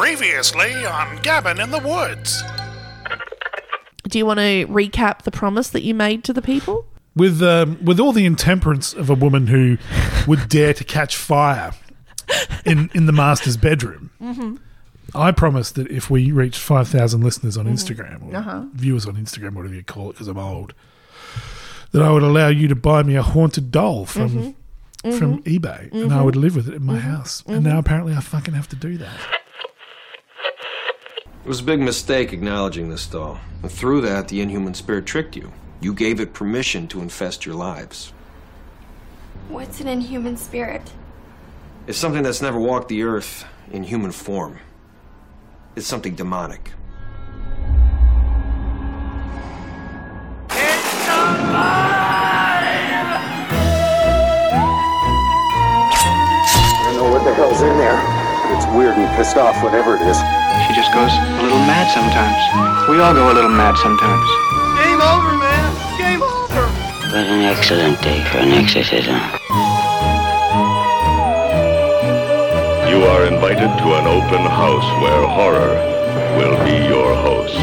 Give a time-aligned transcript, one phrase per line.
[0.00, 2.42] Previously on Gavin in the Woods.
[4.08, 6.86] Do you want to recap the promise that you made to the people?
[7.14, 9.76] with um, with all the intemperance of a woman who
[10.26, 11.72] would dare to catch fire
[12.64, 14.10] in in the master's bedroom.
[14.22, 14.56] Mm-hmm.
[15.14, 17.74] I promised that if we reached five thousand listeners on mm-hmm.
[17.74, 18.64] Instagram or uh-huh.
[18.72, 20.72] viewers on Instagram, whatever you call it, because I'm old,
[21.92, 24.54] that I would allow you to buy me a haunted doll from
[25.02, 25.18] mm-hmm.
[25.18, 27.44] from eBay, and I would live with it in my house.
[27.46, 29.20] And now apparently I fucking have to do that.
[31.42, 33.40] It was a big mistake acknowledging this doll.
[33.62, 35.52] And through that, the inhuman spirit tricked you.
[35.80, 38.12] You gave it permission to infest your lives.
[39.48, 40.92] What's an inhuman spirit?
[41.86, 44.58] It's something that's never walked the earth in human form.
[45.76, 46.72] It's something demonic.
[56.52, 58.19] I don't know what the hell's in there.
[58.60, 60.16] But It's weird and pissed off, whatever it is.
[60.66, 62.88] She just goes a little mad sometimes.
[62.88, 64.28] We all go a little mad sometimes.
[64.78, 65.70] Game over, man.
[65.98, 66.66] Game over.
[67.10, 69.16] What an excellent day for an exorcism.
[72.90, 75.74] You are invited to an open house where horror
[76.36, 77.56] will be your host.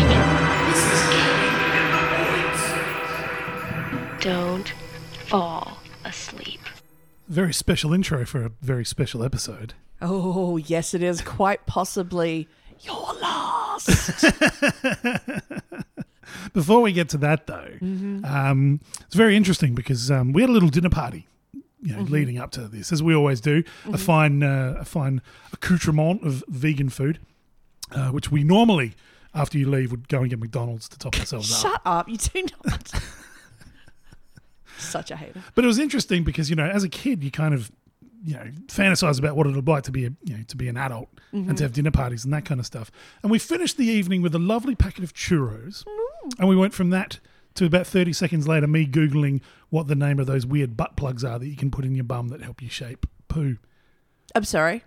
[4.22, 4.70] Don't
[5.28, 6.62] fall asleep.
[7.28, 9.74] Very special intro for a very special episode.
[10.02, 12.48] Oh, yes, it is quite possibly
[12.82, 13.88] your last.
[16.54, 20.54] Before we get to that, though, um, it's very interesting because um, we had a
[20.54, 21.28] little dinner party,
[21.82, 23.64] you know, leading up to this, as we always do.
[23.92, 25.22] A fine, uh, a fine
[25.54, 27.20] accoutrement of vegan food,
[27.92, 28.94] uh, which we normally,
[29.34, 31.72] after you leave, would go and get McDonald's to top ourselves up.
[31.72, 32.92] Shut up, you do not.
[34.78, 35.44] Such a hater.
[35.56, 37.72] But it was interesting because you know, as a kid, you kind of
[38.24, 40.68] you know fantasize about what it'll be like to be a, you know to be
[40.68, 41.64] an adult and to mm-hmm.
[41.64, 42.92] have dinner parties and that kind of stuff.
[43.22, 46.40] And we finished the evening with a lovely packet of churros, mm.
[46.40, 47.20] and we went from that
[47.56, 51.24] to about thirty seconds later, me googling what the name of those weird butt plugs
[51.24, 53.58] are that you can put in your bum that help you shape poo.
[54.36, 54.84] I'm sorry.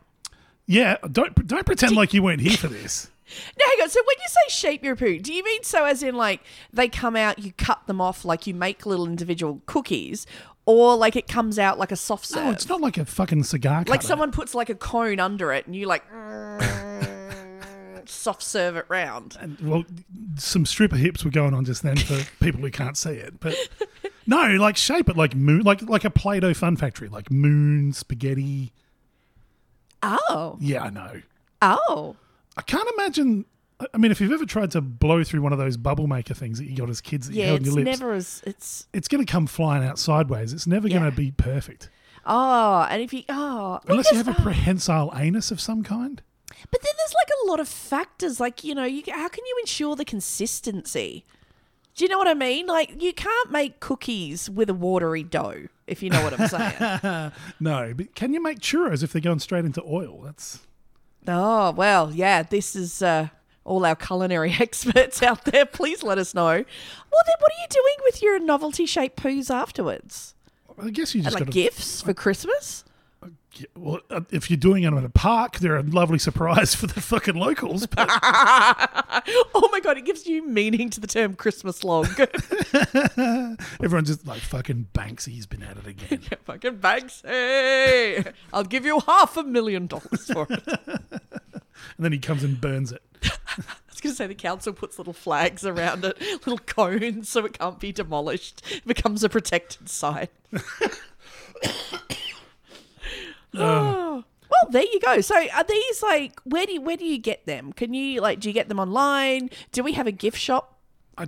[0.66, 3.10] Yeah, don't don't pretend like you weren't here for this.
[3.58, 3.91] No, hang on.
[3.91, 6.42] So when you say shape your poo, do you mean so as in like
[6.72, 10.26] they come out, you cut them off, like you make little individual cookies,
[10.70, 12.44] or like it comes out like a soft serve?
[12.44, 13.84] No, it's not like a fucking cigar.
[13.86, 16.04] like someone puts like a cone under it, and you like
[18.06, 19.36] soft serve it round.
[19.41, 19.84] And, well,
[20.36, 23.38] some stripper hips were going on just then for people who can't see it.
[23.41, 23.56] But
[24.26, 28.72] no, like shape it like moon, like like a Play-Doh fun factory, like moon spaghetti.
[30.03, 31.20] Oh, Yeah, I know.
[31.62, 32.16] oh,
[32.56, 33.44] I can't imagine.
[33.94, 36.58] I- mean, if you've ever tried to blow through one of those bubble maker things
[36.58, 37.46] that you got as kids that you yeah.
[37.46, 38.86] held It's your lips, never as it's.
[38.92, 40.52] it's going to come flying out sideways.
[40.52, 41.88] It's never going to be perfect
[42.26, 46.22] Oh, and if you oh, unless you have a prehensile anus of some kind.
[46.70, 49.56] But then there's like a lot of factors, like you know, you how can you
[49.60, 51.24] ensure the consistency?
[51.97, 52.66] Do you know what I mean?
[52.66, 57.32] Like you can't make cookies with a watery dough, if you know what I'm saying.
[57.60, 60.20] No, but can you make churros if they're going straight into oil?
[60.22, 60.60] That's
[61.26, 62.42] oh well, yeah.
[62.42, 63.28] This is uh,
[63.70, 65.64] all our culinary experts out there.
[65.64, 66.42] Please let us know.
[66.42, 70.34] Well, then, what are you doing with your novelty shaped poos afterwards?
[70.82, 72.84] I guess you just like got to gifts for Christmas?
[73.56, 76.86] Yeah, well, uh, if you're doing it at a park, they're a lovely surprise for
[76.86, 77.86] the fucking locals.
[77.86, 82.09] But Oh my god, it gives you meaning to the term Christmas log.
[83.82, 86.20] everyone's just like, fucking Banksy's been at it again.
[86.44, 88.32] Fucking Banksy!
[88.53, 91.20] I'll give you half a million dollars for it.
[91.96, 93.02] And then he comes and burns it.
[93.24, 97.44] I was going to say the council puts little flags around it, little cones, so
[97.44, 98.62] it can't be demolished.
[98.70, 100.30] It becomes a protected site.
[103.52, 104.24] Oh.
[104.48, 105.20] Well, there you go.
[105.20, 107.72] So, are these like where do you, where do you get them?
[107.72, 109.50] Can you like do you get them online?
[109.72, 110.76] Do we have a gift shop?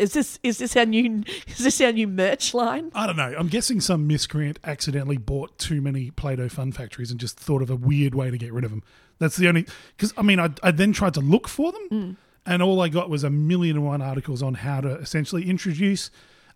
[0.00, 2.90] Is this is this our new is this our new merch line?
[2.94, 3.34] I don't know.
[3.38, 7.70] I'm guessing some miscreant accidentally bought too many Play-Doh fun factories and just thought of
[7.70, 8.82] a weird way to get rid of them.
[9.22, 9.66] That's the only
[9.96, 13.08] because I mean I, I then tried to look for them, and all I got
[13.08, 16.10] was a million and one articles on how to essentially introduce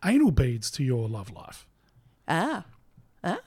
[0.04, 1.64] anal beads to your love life.
[2.26, 2.64] Ah,
[3.22, 3.38] ah.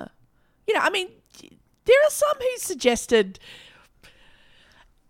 [0.66, 1.10] You know, I mean,
[1.42, 3.40] there are some who suggested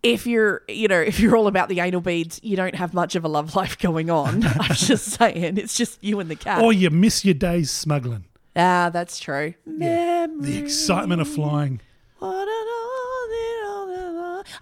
[0.01, 3.15] if you're, you know, if you're all about the anal beads, you don't have much
[3.15, 4.43] of a love life going on.
[4.59, 6.63] I'm just saying, it's just you and the cat.
[6.63, 8.25] Or you miss your days smuggling.
[8.55, 9.53] ah, that's true.
[9.67, 11.81] Yeah, The excitement of flying.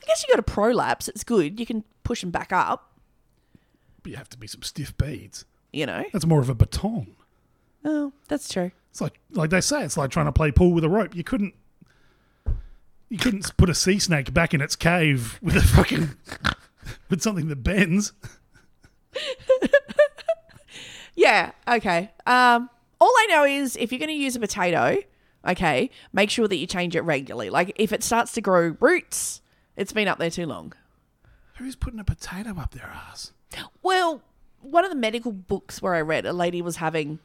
[0.01, 1.07] I guess you got a prolapse.
[1.07, 1.59] It's good.
[1.59, 2.94] You can push them back up.
[4.03, 5.45] But you have to be some stiff beads.
[5.73, 6.05] You know.
[6.13, 7.15] That's more of a baton.
[7.83, 8.71] Oh, that's true.
[8.91, 11.15] It's like like they say, it's like trying to play pool with a rope.
[11.15, 11.53] You couldn't
[13.09, 16.09] you couldn't put a sea snake back in its cave with a fucking
[17.09, 18.13] But something that bends.
[21.17, 22.11] Yeah, okay.
[22.27, 22.69] Um,
[23.01, 24.97] all I know is if you're going to use a potato,
[25.45, 27.50] okay, make sure that you change it regularly.
[27.50, 29.41] Like if it starts to grow roots,
[29.77, 30.74] it's been up there too long.
[31.57, 33.31] Who's putting a potato up their ass?
[33.81, 34.21] Well,
[34.62, 37.19] one of the medical books where I read, a lady was having,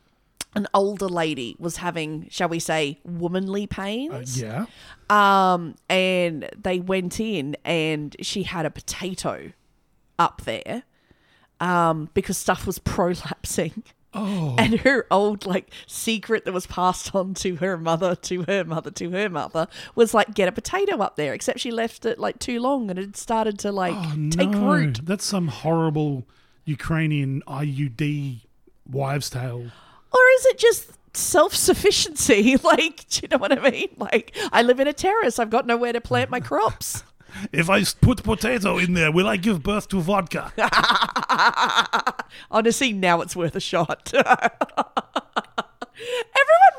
[0.54, 4.40] an older lady was having, shall we say, womanly pains.
[4.40, 4.66] Yeah.
[5.10, 9.52] Um, and they went in and she had a potato
[10.18, 10.84] up there
[11.60, 13.82] um, because stuff was prolapsing.
[14.14, 14.56] Oh.
[14.58, 18.90] And her old like secret that was passed on to her mother, to her mother,
[18.90, 21.32] to her mother was like get a potato up there.
[21.32, 24.52] Except she left it like too long and it started to like oh, take Oh,
[24.52, 25.00] no, root.
[25.04, 26.26] That's some horrible
[26.64, 28.40] Ukrainian IUD
[28.90, 29.70] wives' tale.
[30.12, 32.56] Or is it just self sufficiency?
[32.62, 33.88] Like, do you know what I mean?
[33.98, 35.38] Like, I live in a terrace.
[35.38, 37.04] I've got nowhere to plant my crops.
[37.52, 40.52] If I put potato in there, will I give birth to vodka?
[42.50, 44.12] Honestly, now it's worth a shot.
[44.24, 44.50] Everyone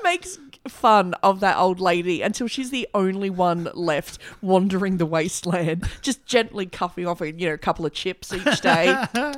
[0.04, 5.88] makes fun of that old lady until she's the only one left wandering the wasteland,
[6.02, 9.04] just gently cuffing off, you know, a couple of chips each day.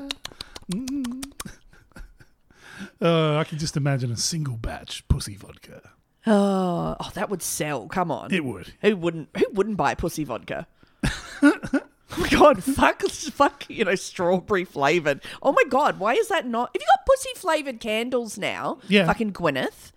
[3.02, 5.92] Uh, I can just imagine a single batch pussy vodka.
[6.28, 7.88] Oh, oh, that would sell.
[7.88, 8.74] Come on, It would.
[8.82, 9.30] Who wouldn't?
[9.38, 10.68] Who wouldn't buy pussy vodka?
[11.42, 11.82] oh
[12.18, 15.22] my god, fuck, fuck, you know, strawberry flavored.
[15.42, 16.72] Oh my god, why is that not?
[16.74, 19.06] If you got pussy flavored candles now, Yeah.
[19.06, 19.92] fucking Gwyneth,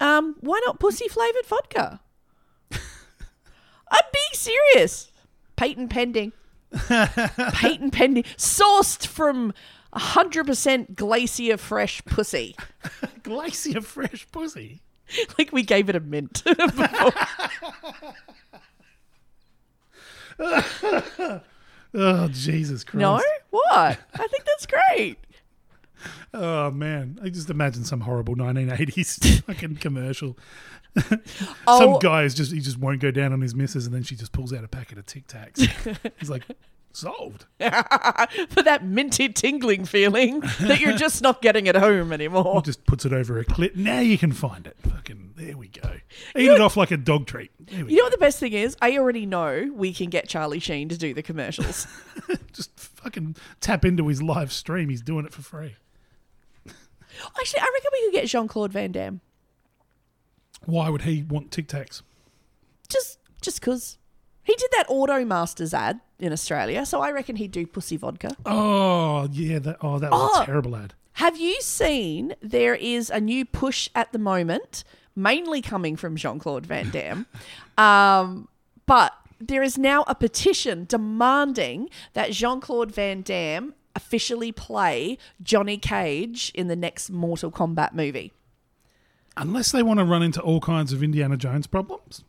[0.00, 2.00] um, why not pussy flavored vodka?
[2.70, 5.10] I'm being serious.
[5.56, 6.32] Patent pending.
[6.88, 8.24] Patent pending.
[8.36, 9.54] Sourced from
[9.94, 12.54] 100% glacier fresh pussy.
[13.22, 14.82] Glacier fresh pussy.
[15.38, 16.42] like we gave it a mint.
[21.98, 23.00] Oh, Jesus Christ.
[23.00, 23.22] no?
[23.50, 23.98] What?
[24.14, 25.16] I think that's great.
[26.34, 27.18] Oh, man.
[27.22, 30.36] I just imagine some horrible 1980s fucking commercial.
[31.66, 31.78] Oh.
[31.78, 34.14] Some guy is just, he just won't go down on his missus and then she
[34.14, 35.68] just pulls out a packet of Tic Tacs.
[36.18, 36.42] He's like,
[36.96, 37.46] solved.
[37.58, 42.62] For that minty tingling feeling that you're just not getting at home anymore.
[42.62, 43.76] Just puts it over a clip.
[43.76, 44.76] Now you can find it.
[44.82, 45.96] Fucking, there we go.
[46.34, 47.50] Eat it off like a dog treat.
[47.60, 48.76] There we You know what the best thing is?
[48.80, 51.86] I already know we can get Charlie Sheen to do the commercials.
[52.52, 54.88] Just fucking tap into his live stream.
[54.88, 55.76] He's doing it for free.
[57.38, 59.20] Actually, I reckon we could get Jean Claude Van Damme.
[60.64, 62.02] Why would he want Tic Tacs?
[62.88, 63.98] Just just because.
[64.46, 68.30] He did that Auto Masters ad in Australia, so I reckon he'd do pussy vodka.
[68.46, 69.58] Oh, yeah.
[69.58, 70.42] That, oh, that was Oh.
[70.42, 70.94] a terrible ad.
[71.14, 74.84] Have you seen there is a new push at the moment,
[75.16, 77.26] mainly coming from Jean Claude Van Damme,
[77.78, 78.48] um,
[78.86, 85.76] but there is now a petition demanding that Jean Claude Van Damme officially play Johnny
[85.78, 88.32] Cage in the next Mortal Kombat movie.
[89.38, 92.22] Unless they want to run into all kinds of Indiana Jones problems,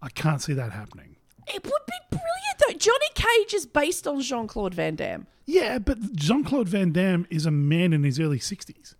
[0.00, 1.15] I can't see that happening.
[1.48, 2.76] It would be brilliant though.
[2.78, 5.26] Johnny Cage is based on Jean Claude Van Damme.
[5.44, 8.94] Yeah, but Jean Claude Van Damme is a man in his early 60s.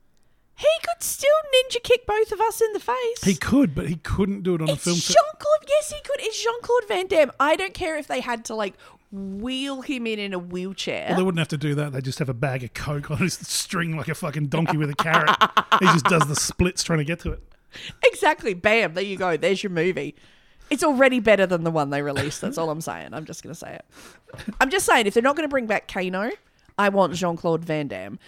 [0.58, 3.24] He could still ninja kick both of us in the face.
[3.24, 5.16] He could, but he couldn't do it on a It's film Jean.
[5.38, 5.68] Claude.
[5.68, 6.20] Yes, he could.
[6.20, 7.30] It's Jean Claude Van Damme.
[7.40, 8.74] I don't care if they had to like
[9.12, 11.06] wheel him in in a wheelchair.
[11.08, 11.92] Well, they wouldn't have to do that.
[11.92, 14.90] They just have a bag of Coke on his string like a fucking donkey with
[14.90, 15.30] a carrot.
[15.80, 17.42] he just does the splits trying to get to it.
[18.06, 18.54] exactly.
[18.54, 18.94] Bam.
[18.94, 19.36] There you go.
[19.36, 20.14] There's your movie.
[20.70, 22.40] It's already better than the one they released.
[22.40, 23.14] That's all I'm saying.
[23.14, 23.84] I'm just going to say it.
[24.60, 26.30] I'm just saying if they're not going to bring back Kano,
[26.78, 28.18] I want Jean Claude Van Damme.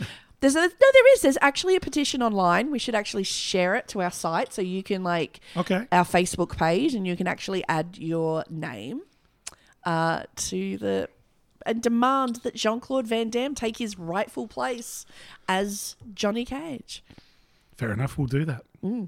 [0.41, 1.23] There's a, no, there is.
[1.23, 2.71] There's actually a petition online.
[2.71, 5.87] We should actually share it to our site so you can like Okay.
[5.91, 9.03] our Facebook page and you can actually add your name
[9.85, 11.09] uh, to the
[11.67, 15.05] and demand that Jean Claude Van Damme take his rightful place
[15.49, 17.03] as Johnny Cage.
[17.77, 18.63] Fair enough, we'll do that.
[18.83, 19.07] Why?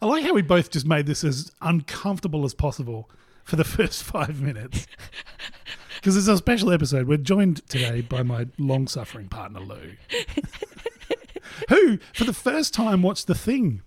[0.00, 3.10] I like how we both just made this as uncomfortable as possible
[3.44, 4.86] for the first five minutes.
[5.96, 7.06] Because it's a special episode.
[7.06, 9.92] We're joined today by my long suffering partner, Lou,
[11.68, 13.82] who, for the first time, watched The Thing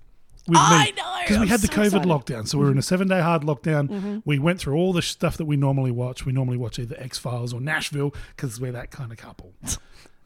[0.48, 0.92] with I me.
[0.94, 2.08] know, Because we had the so COVID excited.
[2.08, 2.48] lockdown.
[2.48, 3.90] So we were in a seven day hard lockdown.
[3.90, 4.22] Mhm.
[4.24, 6.26] We went through all the stuff that we normally watch.
[6.26, 9.52] We normally watch either X Files or Nashville because we're that kind of couple.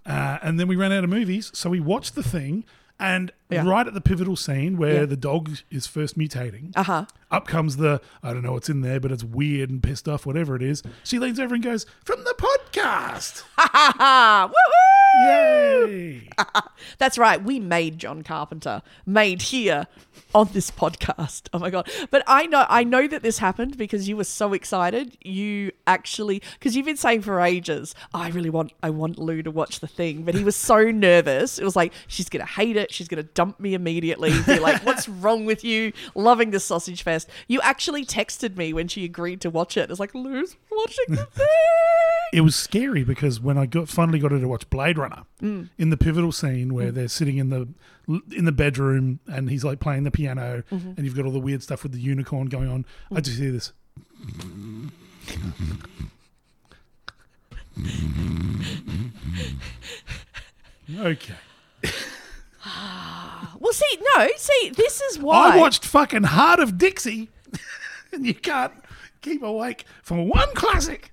[0.05, 2.65] Uh, and then we ran out of movies, so we watched the thing.
[3.00, 3.68] And Yeah.
[3.68, 5.06] right at the pivotal scene where Yeah.
[5.06, 7.06] the dog is first mutating, Uh-huh.
[7.32, 10.25] up comes the I don't know what's in there, but it's weird and pissed off,
[10.25, 10.84] whatever it is.
[11.03, 14.48] She leans over and goes, "From the podcast." Ha ha ha!
[14.48, 15.89] Woo hoo.
[15.89, 16.29] Yay!
[16.98, 17.44] That's right.
[17.44, 19.88] We made John Carpenter, made here
[20.36, 21.48] on this podcast.
[21.53, 21.89] Oh my god!
[22.12, 25.18] But I know, I know that this happened because you were so excited.
[25.22, 29.41] You actually, because you've been saying for ages, "Oh, I really want, I want Lou
[29.44, 31.58] to watch the thing, but he was so nervous.
[31.60, 32.94] It was like she's gonna hate it.
[32.94, 34.34] She's gonna dump me immediately.
[34.46, 35.93] Be like, "What's wrong with you?
[36.13, 39.89] Loving this sausage fest." You actually texted me when she agreed to watch it.
[39.89, 41.48] It's like Lou's watching the thing.
[42.34, 45.69] It was scary because when I got finally got her to watch Blade Runner, Mm.
[45.77, 47.69] in the pivotal scene where they're sitting in the
[48.36, 50.98] in the bedroom and he's like playing the piano Mhm.
[50.98, 53.53] and you've got all the weird stuff with the unicorn going on, I just hear
[53.53, 53.72] this.
[61.00, 61.36] Okay.
[62.66, 67.30] Well, see, no, see, this is why I watched fucking Heart of Dixie,
[68.12, 68.74] and you can't
[69.22, 71.12] keep awake from one classic.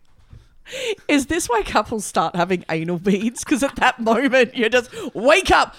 [1.06, 3.44] Is this why couples start having anal beads?
[3.44, 5.76] Because at that moment, you just wake up.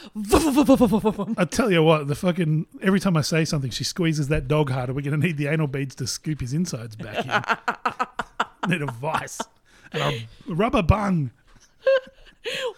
[1.37, 4.69] I tell you what, the fucking every time I say something, she squeezes that dog
[4.69, 4.93] harder.
[4.93, 8.69] We're going to need the anal beads to scoop his insides back in.
[8.69, 9.41] need a vice
[9.91, 11.31] and a rubber bung.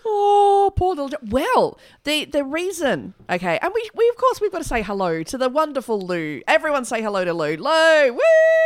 [0.06, 1.10] Oh, poor little.
[1.10, 4.82] Jo- Well, the the reason, okay, and we we of course we've got to say
[4.82, 6.42] hello to the wonderful Lou.
[6.48, 7.56] Everyone say hello to Lou.
[7.58, 8.20] Lou, woo!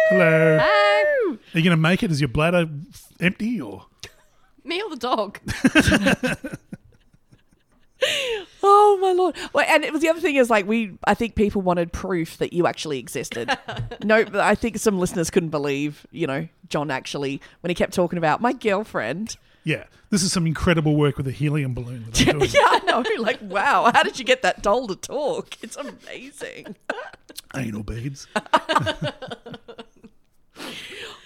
[0.09, 0.57] Hello.
[0.57, 1.33] Woo!
[1.53, 2.11] Are you going to make it?
[2.11, 2.69] Is your bladder
[3.19, 3.85] empty or?
[4.63, 5.39] Me or the dog?
[8.65, 9.35] Oh my lord!
[9.53, 12.37] Well, and it was the other thing is like we, I think people wanted proof
[12.37, 13.49] that you actually existed.
[14.03, 17.93] no, but I think some listeners couldn't believe, you know, John actually when he kept
[17.93, 19.37] talking about my girlfriend.
[19.63, 22.05] Yeah, this is some incredible work with a helium balloon.
[22.11, 22.51] That I'm doing.
[22.53, 23.03] yeah, I know.
[23.17, 25.57] Like, wow, how did you get that doll to talk?
[25.63, 26.75] It's amazing.
[27.55, 28.27] Anal beads.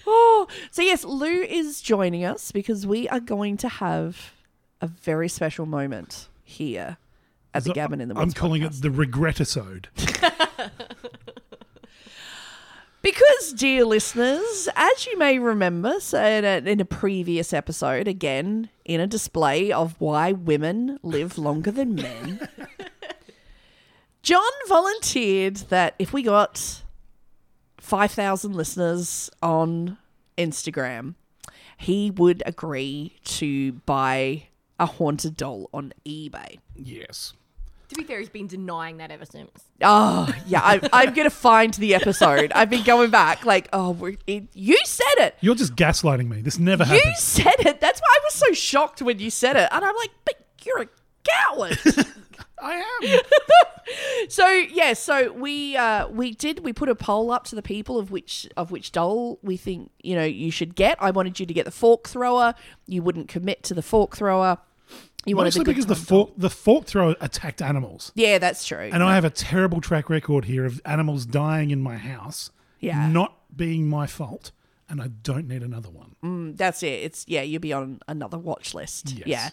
[0.10, 4.32] Oh, so yes, Lou is joining us because we are going to have
[4.79, 6.96] a very special moment here
[7.53, 8.77] at the So Gavin in the I'm calling podcast.
[8.77, 9.86] it the regretisode.
[13.01, 18.70] Because, dear listeners, as you may remember, so in a, in a previous episode, again,
[18.86, 22.48] in a display of why women live longer than men,
[24.24, 26.84] John volunteered that if we got
[27.80, 29.98] 5,000 listeners on
[30.38, 31.16] Instagram,
[31.77, 34.48] he would agree to buy
[34.80, 36.60] a haunted doll on eBay.
[36.75, 37.34] Yes.
[37.89, 39.50] To be fair, he's been denying that ever since.
[39.82, 40.62] Oh, yeah.
[40.62, 42.51] I, I'm going to find the episode.
[42.53, 45.38] I've been going back, like, oh, we're, it, you said it.
[45.39, 46.41] You're just gaslighting me.
[46.41, 47.03] This never happened.
[47.06, 47.79] You said it.
[47.79, 49.70] That's why I was so shocked when you said it.
[49.72, 50.88] And I'm like, but you're a
[51.24, 51.79] coward.
[52.60, 53.20] I am.
[54.29, 58.00] so yeah, so we uh we did we put a poll up to the people
[58.00, 60.98] of which of which doll we think, you know, you should get.
[61.00, 62.56] I wanted you to get the fork thrower.
[62.88, 64.58] You wouldn't commit to the fork thrower.
[65.27, 68.13] You Mostly because the fork the fork thrower attacked animals.
[68.15, 68.89] Yeah, that's true.
[68.91, 72.50] And I have a terrible track record here of animals dying in my house.
[72.79, 73.10] Yeah.
[73.10, 74.51] Not being my fault.
[74.89, 76.15] And I don't need another one.
[76.24, 77.03] Mm, that's it.
[77.03, 79.12] It's yeah, you'll be on another watch list.
[79.17, 79.27] Yes.
[79.27, 79.50] Yeah.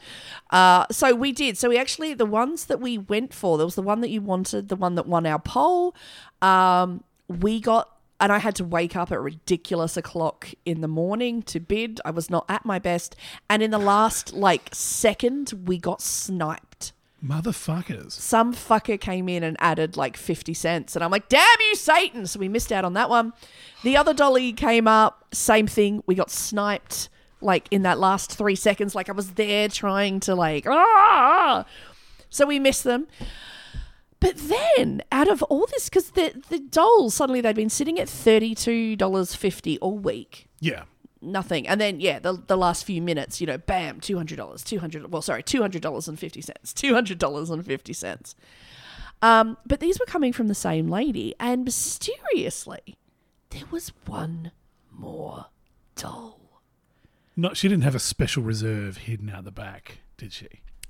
[0.51, 1.59] Uh, so we did.
[1.59, 3.59] So we actually the ones that we went for.
[3.59, 5.97] There was the one that you wanted, the one that won our poll.
[6.41, 7.91] Um, we got.
[8.21, 12.01] And I had to wake up at ridiculous o'clock in the morning to bid.
[12.05, 13.17] I was not at my best.
[13.51, 16.93] And in the last like second, we got sniped.
[17.25, 18.13] Motherfuckers.
[18.13, 20.95] Some fucker came in and added like 50 cents.
[20.95, 22.27] And I'm like, damn you, Satan.
[22.27, 23.33] So we missed out on that one.
[23.83, 26.03] The other dolly came up, same thing.
[26.07, 27.09] We got sniped
[27.41, 28.95] like in that last three seconds.
[28.95, 31.65] Like I was there trying to like, ah.
[32.29, 33.07] So we missed them.
[34.21, 38.09] But then, out of all this, because the the dolls suddenly they'd been sitting at
[38.09, 40.85] thirty two dollars fifty all week, Yeah.
[41.21, 44.65] nothing, and then yeah, the the last few minutes, you know, bam, two hundred dollars,
[44.65, 45.11] two hundred.
[45.13, 48.35] Well, sorry, two hundred dollars and fifty cents, two hundred dollars and fifty cents.
[49.23, 52.97] Um, but these were coming from the same lady, and mysteriously,
[53.51, 54.53] there was one
[54.91, 55.47] more
[55.97, 56.41] doll.
[57.37, 60.49] Not she didn't have a special reserve hidden out the back, did she?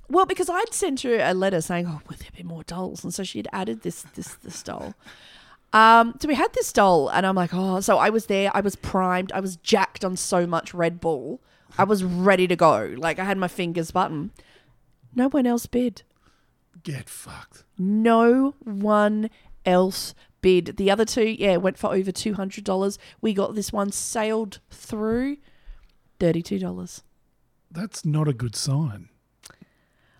[0.09, 3.13] Well, because I'd sent her a letter saying, "Oh, will there be more dolls?" and
[3.13, 4.93] so she'd added this this this doll.
[5.73, 8.61] Um, so we had this doll, and I'm like, oh, so I was there, I
[8.61, 11.41] was primed, I was jacked on so much Red Bull,
[11.77, 12.95] I was ready to go.
[12.97, 14.31] Like I had my fingers button.
[15.13, 16.03] No one else bid.
[16.83, 17.63] Get fucked.
[17.77, 19.29] No one
[19.65, 20.77] else bid.
[20.77, 22.97] The other two, yeah, went for over two hundred dollars.
[23.21, 25.37] We got this one sailed through
[26.19, 27.03] thirty-two dollars.
[27.69, 29.09] That's not a good sign.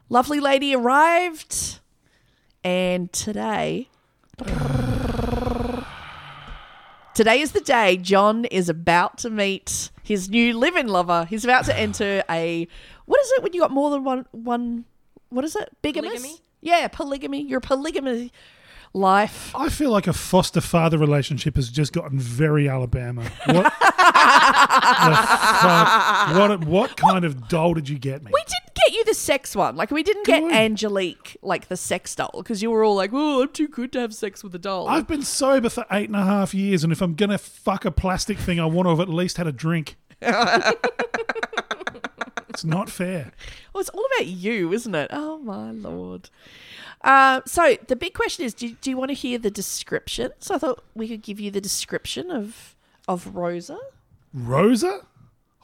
[0.09, 1.79] Lovely lady arrived,
[2.63, 3.89] and today
[7.15, 11.25] Today is the day John is about to meet his new live-in lover.
[11.29, 12.67] He's about to enter a
[13.05, 14.83] what is it when you got more than one one
[15.29, 15.69] what is it?
[15.81, 16.01] Bigamous?
[16.01, 16.35] Polygamy?
[16.62, 17.41] Yeah, polygamy.
[17.43, 18.31] Your polygamy
[18.93, 19.53] life.
[19.55, 23.24] I feel like a foster father relationship has just gotten very Alabama.
[23.45, 23.71] What the
[25.62, 26.35] fuck?
[26.38, 28.31] What, what kind of doll did you get me?
[28.33, 29.75] We didn't get you the sex one.
[29.75, 33.44] Like we didn't get Angelique like the sex doll because you were all like, "Oh,
[33.44, 36.16] I'm too good to have sex with a doll." I've been sober for eight and
[36.16, 39.00] a half years, and if I'm gonna fuck a plastic thing, I want to have
[39.00, 39.96] at least had a drink.
[40.22, 40.75] it's
[42.64, 43.32] not fair.
[43.74, 45.10] Well, it's all about you, isn't it?
[45.12, 46.30] Oh my lord.
[47.02, 50.32] Uh, so the big question is, do, do you want to hear the description?
[50.40, 52.75] So I thought we could give you the description of
[53.08, 53.78] of Rosa.
[54.34, 55.02] Rosa,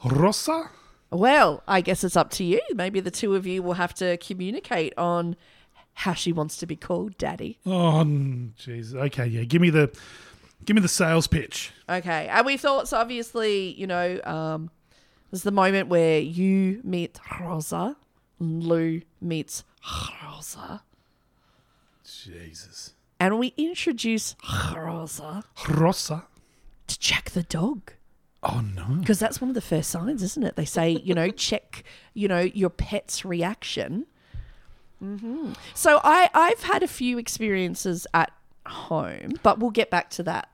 [0.04, 0.70] Rosa.
[1.12, 2.60] Well, I guess it's up to you.
[2.74, 5.36] Maybe the two of you will have to communicate on
[5.94, 7.58] how she wants to be called, Daddy.
[7.66, 8.02] Oh,
[8.58, 8.94] jeez.
[8.94, 9.44] Okay, yeah.
[9.44, 9.94] Give me the,
[10.64, 11.70] give me the sales pitch.
[11.88, 12.96] Okay, and we thought so.
[12.96, 14.70] Obviously, you know, um,
[15.30, 17.96] there's the moment where you meet Rosa,
[18.38, 19.64] Lou meets
[20.24, 20.82] Rosa,
[22.04, 22.94] Jesus.
[23.20, 24.34] and we introduce
[24.74, 26.24] Rosa Rosa.
[26.86, 27.92] to check the dog.
[28.42, 28.84] Oh no.
[28.98, 30.56] Because that's one of the first signs, isn't it?
[30.56, 31.84] They say, you know, check,
[32.14, 34.06] you know, your pet's reaction.
[34.98, 38.32] hmm So I, I've had a few experiences at
[38.66, 40.48] home, but we'll get back to that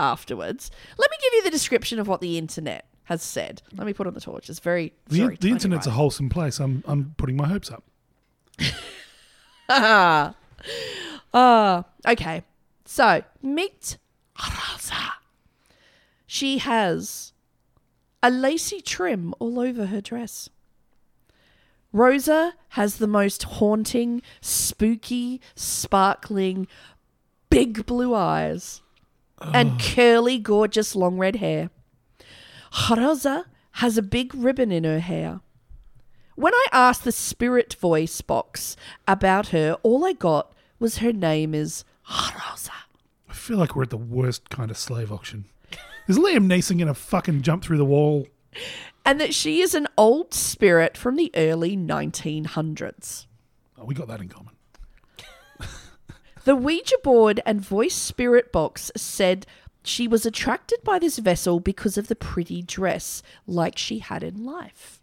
[0.00, 0.70] afterwards.
[0.96, 3.62] Let me give you the description of what the internet has said.
[3.76, 4.50] Let me put on the torch.
[4.50, 6.58] It's very, The, very the internet's a wholesome place.
[6.60, 7.84] I'm I'm putting my hopes up.
[9.70, 10.34] Ah,
[11.34, 12.42] uh, okay.
[12.86, 13.98] So meet.
[16.30, 17.32] She has
[18.22, 20.50] a lacy trim all over her dress.
[21.90, 26.68] Rosa has the most haunting, spooky, sparkling,
[27.48, 28.82] big blue eyes
[29.40, 31.70] and curly, gorgeous, long red hair.
[32.90, 35.40] Rosa has a big ribbon in her hair.
[36.34, 41.54] When I asked the spirit voice box about her, all I got was her name
[41.54, 42.72] is Rosa.
[43.30, 45.46] I feel like we're at the worst kind of slave auction.
[46.08, 48.26] Is Liam Neeson gonna fucking jump through the wall?
[49.04, 53.26] And that she is an old spirit from the early 1900s.
[53.78, 54.54] Oh, we got that in common.
[56.44, 59.46] The Ouija board and voice spirit box said
[59.82, 64.46] she was attracted by this vessel because of the pretty dress, like she had in
[64.46, 65.02] life.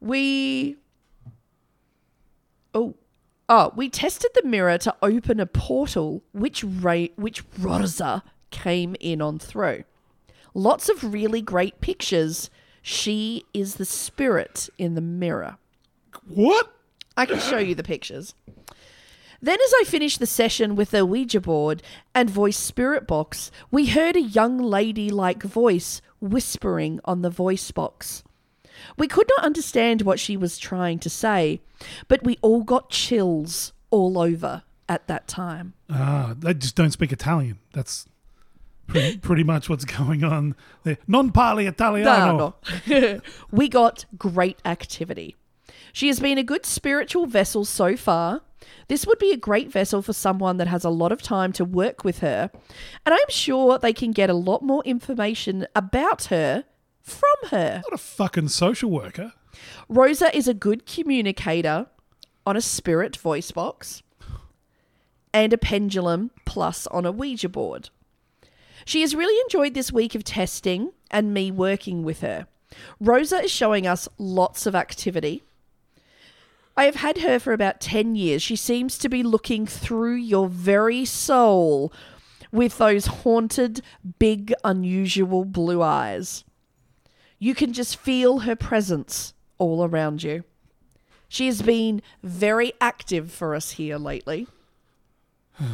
[0.00, 0.78] We.
[2.74, 2.96] Oh.
[3.52, 9.20] Oh, we tested the mirror to open a portal which Ra- which Rosa came in
[9.20, 9.82] on through.
[10.54, 12.48] Lots of really great pictures.
[12.80, 15.58] She is the spirit in the mirror.
[16.28, 16.72] What?
[17.16, 18.34] I can show you the pictures.
[19.42, 21.82] Then, as I finished the session with the Ouija board
[22.14, 27.72] and voice spirit box, we heard a young lady like voice whispering on the voice
[27.72, 28.22] box.
[28.96, 31.60] We could not understand what she was trying to say,
[32.08, 35.74] but we all got chills all over at that time.
[35.88, 37.58] Ah, they just don't speak Italian.
[37.72, 38.06] That's
[38.86, 40.98] pretty, pretty much what's going on there.
[41.06, 42.56] Non parli Italiano.
[42.86, 45.36] No, we got great activity.
[45.92, 48.42] She has been a good spiritual vessel so far.
[48.88, 51.64] This would be a great vessel for someone that has a lot of time to
[51.64, 52.50] work with her,
[53.06, 56.64] and I'm sure they can get a lot more information about her
[57.02, 57.82] from her.
[57.84, 59.32] What a fucking social worker.
[59.88, 61.86] Rosa is a good communicator
[62.46, 64.02] on a spirit voice box
[65.32, 67.90] and a pendulum plus on a Ouija board.
[68.84, 72.46] She has really enjoyed this week of testing and me working with her.
[72.98, 75.42] Rosa is showing us lots of activity.
[76.76, 78.42] I have had her for about 10 years.
[78.42, 81.92] She seems to be looking through your very soul
[82.52, 83.82] with those haunted,
[84.18, 86.44] big, unusual blue eyes.
[87.40, 90.44] You can just feel her presence all around you.
[91.26, 94.46] She has been very active for us here lately.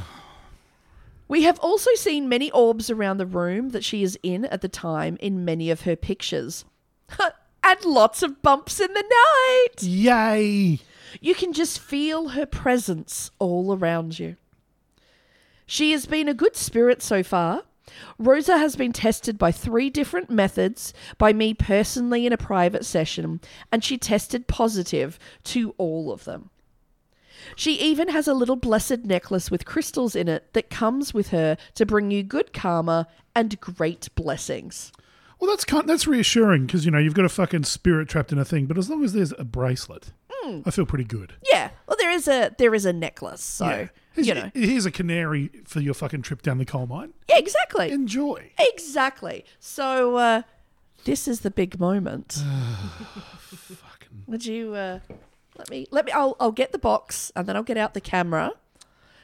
[1.28, 4.68] We have also seen many orbs around the room that she is in at the
[4.68, 6.64] time in many of her pictures.
[7.64, 9.82] and lots of bumps in the night.
[9.82, 10.78] Yay.
[11.20, 14.36] You can just feel her presence all around you.
[15.66, 17.64] She has been a good spirit so far.
[18.18, 23.40] Rosa has been tested by three different methods by me personally in a private session,
[23.70, 26.50] and she tested positive to all of them.
[27.54, 31.56] She even has a little blessed necklace with crystals in it that comes with her
[31.74, 34.90] to bring you good karma and great blessings.
[35.38, 38.38] Well, that's kind that's reassuring because you know you've got a fucking spirit trapped in
[38.38, 40.60] a thing, but as long as there's a bracelet, hmm.
[40.64, 41.34] I feel pretty good.
[41.52, 43.88] Yeah, well, there is a there is a necklace, so Yeah.
[44.16, 44.50] Here's, you know.
[44.54, 47.12] here's a canary for your fucking trip down the coal mine.
[47.28, 47.90] Yeah, exactly.
[47.92, 48.50] Enjoy.
[48.58, 49.44] Exactly.
[49.60, 50.42] So uh,
[51.04, 52.32] this is the big moment.
[53.38, 54.24] Fucking.
[54.26, 55.00] Would you uh,
[55.58, 58.00] let me let me I'll I'll get the box and then I'll get out the
[58.00, 58.52] camera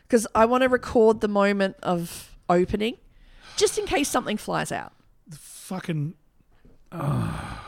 [0.06, 2.98] because I want to record the moment of opening
[3.56, 4.92] just in case something flies out.
[5.26, 6.14] The Fucking.
[6.90, 7.58] Uh.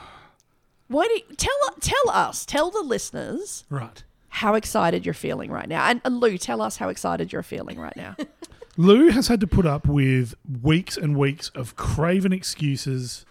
[0.88, 4.04] Why do you, tell tell us, tell the listeners Right.
[4.34, 5.84] How excited you're feeling right now.
[5.86, 8.16] And, and Lou, tell us how excited you're feeling right now.
[8.76, 13.24] Lou has had to put up with weeks and weeks of craven excuses.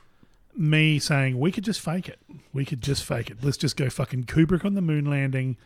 [0.56, 2.20] Me saying we could just fake it.
[2.54, 3.44] We could just fake it.
[3.44, 5.58] Let's just go fucking Kubrick on the moon landing.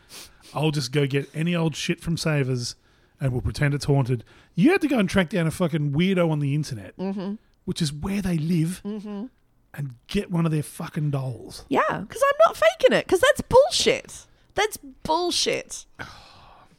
[0.56, 2.76] I'll just go get any old shit from Savers
[3.22, 4.24] and we'll pretend it's haunted.
[4.56, 7.36] You had to go and track down a fucking weirdo on the internet, mm-hmm.
[7.66, 9.26] which is where they live, mm-hmm.
[9.76, 11.66] and get one of their fucking dolls.
[11.70, 13.06] Yeah, because I'm not faking it.
[13.06, 14.27] Because that's bullshit.
[14.58, 15.86] That's bullshit.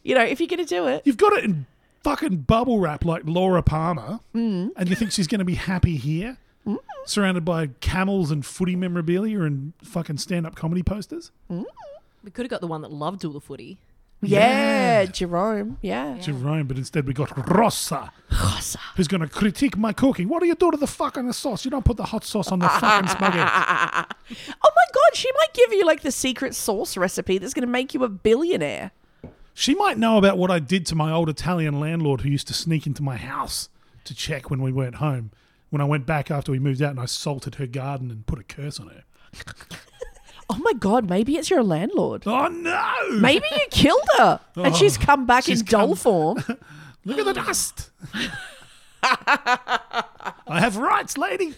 [0.02, 1.64] You know, if you're gonna do it, You've got it in
[2.02, 6.38] fucking bubble wrap like Laura Palmer, and you think she's going to be happy here,
[7.06, 11.30] surrounded by camels and footy memorabilia and fucking stand-up comedy posters.
[11.48, 13.78] We could have got the one that loved all the footy.
[14.20, 16.18] Yeah, Jerome, yeah.
[16.18, 18.78] Jerome, but instead we got Rossa, Rosa.
[18.96, 20.28] who's going to critique my cooking.
[20.28, 21.64] What do you do to the fucking sauce?
[21.64, 24.14] You don't put the hot sauce on the fucking spaghetti.
[24.30, 27.94] Oh my god, she might give you like the secret sauce recipe that's gonna make
[27.94, 28.90] you a billionaire.
[29.54, 32.54] She might know about what I did to my old Italian landlord who used to
[32.54, 33.68] sneak into my house
[34.04, 35.30] to check when we weren't home.
[35.70, 38.38] When I went back after we moved out and I salted her garden and put
[38.38, 39.04] a curse on her.
[40.50, 42.22] Oh my god, maybe it's your landlord.
[42.26, 43.18] Oh no!
[43.18, 46.44] Maybe you killed her and she's oh, come back she's in doll come- form.
[47.04, 47.90] Look at the dust.
[49.02, 51.54] I have rights, lady.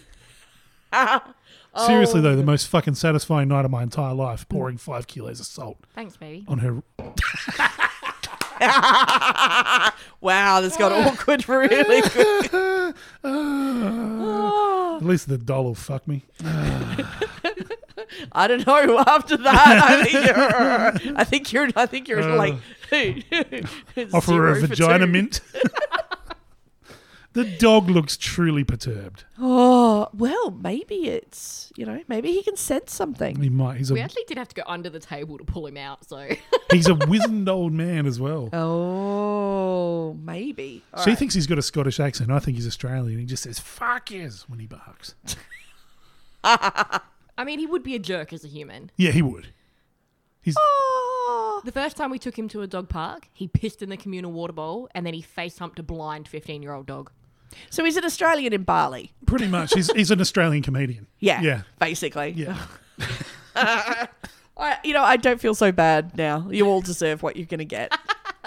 [1.85, 5.45] Seriously though, the most fucking satisfying night of my entire life, pouring five kilos of
[5.45, 6.45] salt Thanks, baby.
[6.47, 6.83] on her.
[10.21, 12.53] wow, this got awkward really quick.
[13.23, 16.23] At least the doll will fuck me.
[18.31, 18.99] I don't know.
[19.07, 21.15] After that, I think you're.
[21.17, 21.69] I think you're.
[21.75, 22.55] I think you're Uh, like.
[24.13, 25.11] Offer her a vagina two.
[25.11, 25.41] mint.
[27.33, 29.23] the dog looks truly perturbed.
[29.39, 33.39] Oh well, maybe it's you know maybe he can sense something.
[33.41, 33.77] He might.
[33.77, 36.27] He's We actually did have to go under the table to pull him out, so
[36.71, 38.49] he's a wizened old man as well.
[38.51, 40.83] Oh, maybe.
[40.93, 41.17] All she right.
[41.19, 42.29] thinks he's got a Scottish accent.
[42.29, 43.19] I think he's Australian.
[43.19, 45.15] He just says "fuck yes" when he barks.
[47.41, 48.91] I mean, he would be a jerk as a human.
[48.97, 49.47] Yeah, he would.
[50.43, 53.89] He's Oh, The first time we took him to a dog park, he pissed in
[53.89, 57.09] the communal water bowl and then he face humped a blind 15 year old dog.
[57.71, 59.11] so he's an Australian in Bali.
[59.25, 59.73] pretty much.
[59.73, 61.07] He's he's an Australian comedian.
[61.19, 61.61] Yeah, Yeah.
[61.79, 62.29] basically.
[62.37, 62.57] Yeah.
[63.55, 66.47] I, you know, I don't feel so bad now.
[66.49, 67.91] You all deserve what you're going to get.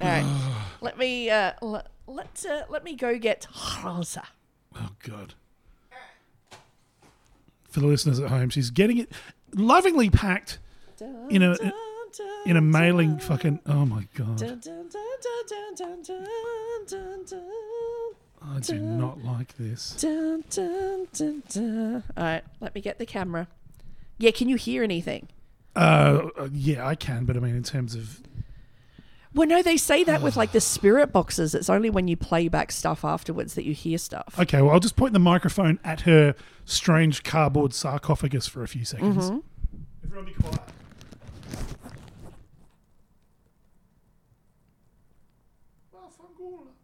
[0.00, 0.24] all right,
[0.80, 3.46] let me uh, let let, uh, let me go get
[3.84, 4.24] Rosa.
[4.74, 5.34] Oh God.
[7.74, 9.10] For the listeners at home, she's getting it
[9.52, 10.60] lovingly packed
[11.28, 11.56] in a
[12.46, 13.58] in a mailing fucking.
[13.66, 14.40] Oh my God.
[18.40, 20.04] I do not like this.
[20.04, 20.42] All
[22.16, 23.48] right, let me get the camera.
[24.18, 25.26] Yeah, can you hear anything?
[25.74, 28.20] Uh, uh, yeah, I can, but I mean, in terms of
[29.34, 31.54] Well, no, they say that with like the spirit boxes.
[31.54, 34.36] It's only when you play back stuff afterwards that you hear stuff.
[34.38, 38.84] okay, well, I'll just point the microphone at her strange cardboard sarcophagus for a few
[38.84, 39.30] seconds.
[39.30, 39.38] Mm-hmm.
[40.04, 40.60] Everyone, be quiet.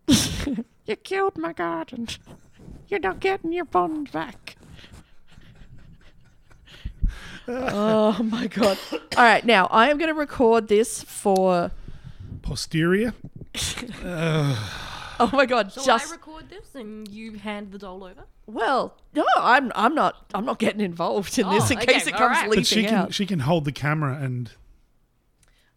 [0.86, 2.08] You killed my garden.
[2.88, 4.56] You're not getting your bond back.
[7.48, 8.76] oh my god.
[8.92, 11.70] All right, now I am going to record this for.
[12.50, 13.14] Posterior.
[15.22, 18.24] Oh my god, Shall just I record this and you hand the doll over?
[18.46, 22.06] well, no, I'm I'm not I'm not getting involved in this Oh, in okay, case
[22.06, 22.48] it comes right.
[22.48, 23.12] But leaping But she can out.
[23.14, 24.50] she can hold the camera and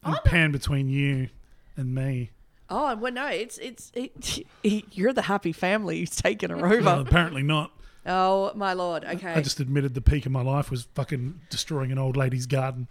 [0.03, 1.27] and pan between you
[1.75, 2.31] and me.
[2.69, 4.47] Oh well, no, it's it's it,
[4.95, 6.81] you're the happy family who's taken her over.
[6.81, 7.71] Well, apparently not.
[8.05, 9.03] oh my lord.
[9.03, 9.33] Okay.
[9.33, 12.87] I just admitted the peak of my life was fucking destroying an old lady's garden,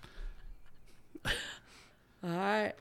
[1.25, 1.33] All
[2.31, 2.75] right.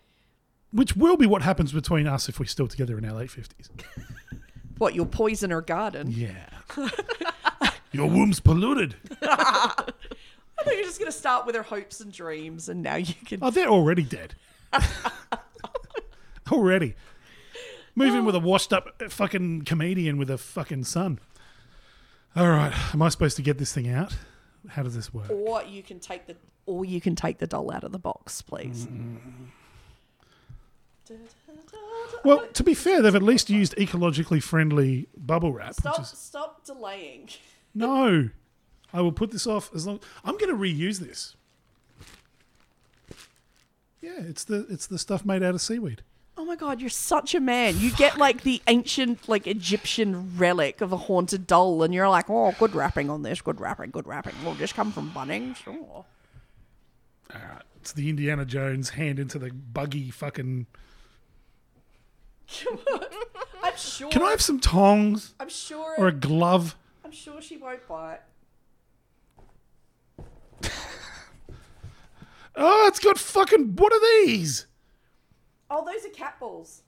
[0.71, 3.69] Which will be what happens between us if we're still together in our late fifties.
[4.77, 4.95] What?
[4.95, 6.07] You'll poison her garden?
[6.09, 6.47] Yeah.
[7.91, 8.95] Your womb's polluted.
[9.21, 9.83] I
[10.63, 13.37] thought you're just gonna start with her hopes and dreams, and now you can.
[13.43, 14.33] Oh, they're already dead.
[16.51, 16.95] already.
[17.93, 18.23] Move in oh.
[18.23, 21.19] with a washed up fucking comedian with a fucking son.
[22.35, 22.73] All right.
[22.91, 24.17] Am I supposed to get this thing out?
[24.69, 25.29] How does this work?
[25.29, 28.41] Or you can take the or you can take the doll out of the box,
[28.41, 28.87] please.
[28.87, 29.45] Mm-hmm.
[32.23, 35.73] Well, to be fair, they've at least used ecologically friendly bubble wrap.
[35.73, 36.01] Stop!
[36.01, 37.29] Is, Stop delaying.
[37.73, 38.29] no,
[38.93, 39.99] I will put this off as long.
[40.23, 41.35] I'm going to reuse this.
[44.01, 46.01] Yeah, it's the it's the stuff made out of seaweed.
[46.37, 47.77] Oh my god, you're such a man.
[47.77, 52.29] You get like the ancient, like Egyptian relic of a haunted doll, and you're like,
[52.29, 54.33] oh, good wrapping on this, good wrapping, good wrapping.
[54.43, 55.57] Will just come from Bunnings.
[55.67, 56.05] Oh.
[57.75, 60.67] It's the Indiana Jones hand into the buggy fucking.
[63.63, 64.09] I'm sure.
[64.09, 65.95] Can I have some tongs I'm sure.
[65.97, 66.75] or a glove?
[67.05, 68.21] I'm sure she won't bite.
[72.55, 73.75] Oh, it's got fucking.
[73.75, 74.67] What are these?
[75.69, 76.81] Oh, those are cat balls.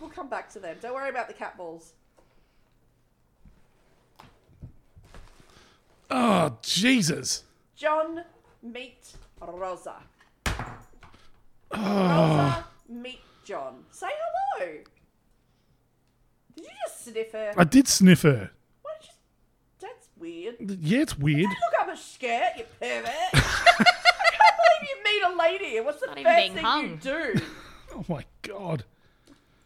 [0.00, 0.76] we'll come back to them.
[0.80, 1.92] Don't worry about the cat balls.
[6.10, 7.44] Oh, Jesus.
[7.76, 8.24] John,
[8.62, 9.96] meet Rosa.
[10.46, 11.74] Oh.
[11.76, 13.84] Rosa, meet John.
[13.90, 14.66] Say hello.
[16.56, 17.52] Did you just sniff her?
[17.56, 18.50] I did sniff her.
[18.82, 18.92] Why?
[19.80, 20.56] That's weird.
[20.60, 21.48] Yeah, it's weird.
[21.48, 23.06] Look up a skirt, you pervert.
[23.34, 25.80] I can't believe you meet a lady.
[25.80, 26.88] What's the Not first being thing hung.
[26.90, 27.40] you do?
[27.96, 28.82] Oh my god.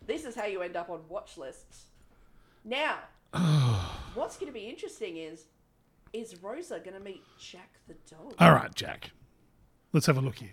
[0.07, 1.87] This is how you end up on watch lists.
[2.63, 2.97] Now,
[4.15, 5.47] what's going to be interesting is,
[6.13, 8.35] is Rosa going to meet Jack the dog?
[8.39, 9.13] All right, Jack.
[9.95, 10.53] Let's have a look here.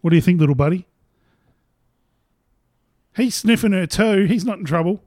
[0.00, 0.88] What do you think, little buddy?
[3.18, 4.26] He's sniffing her too.
[4.26, 5.02] He's not in trouble.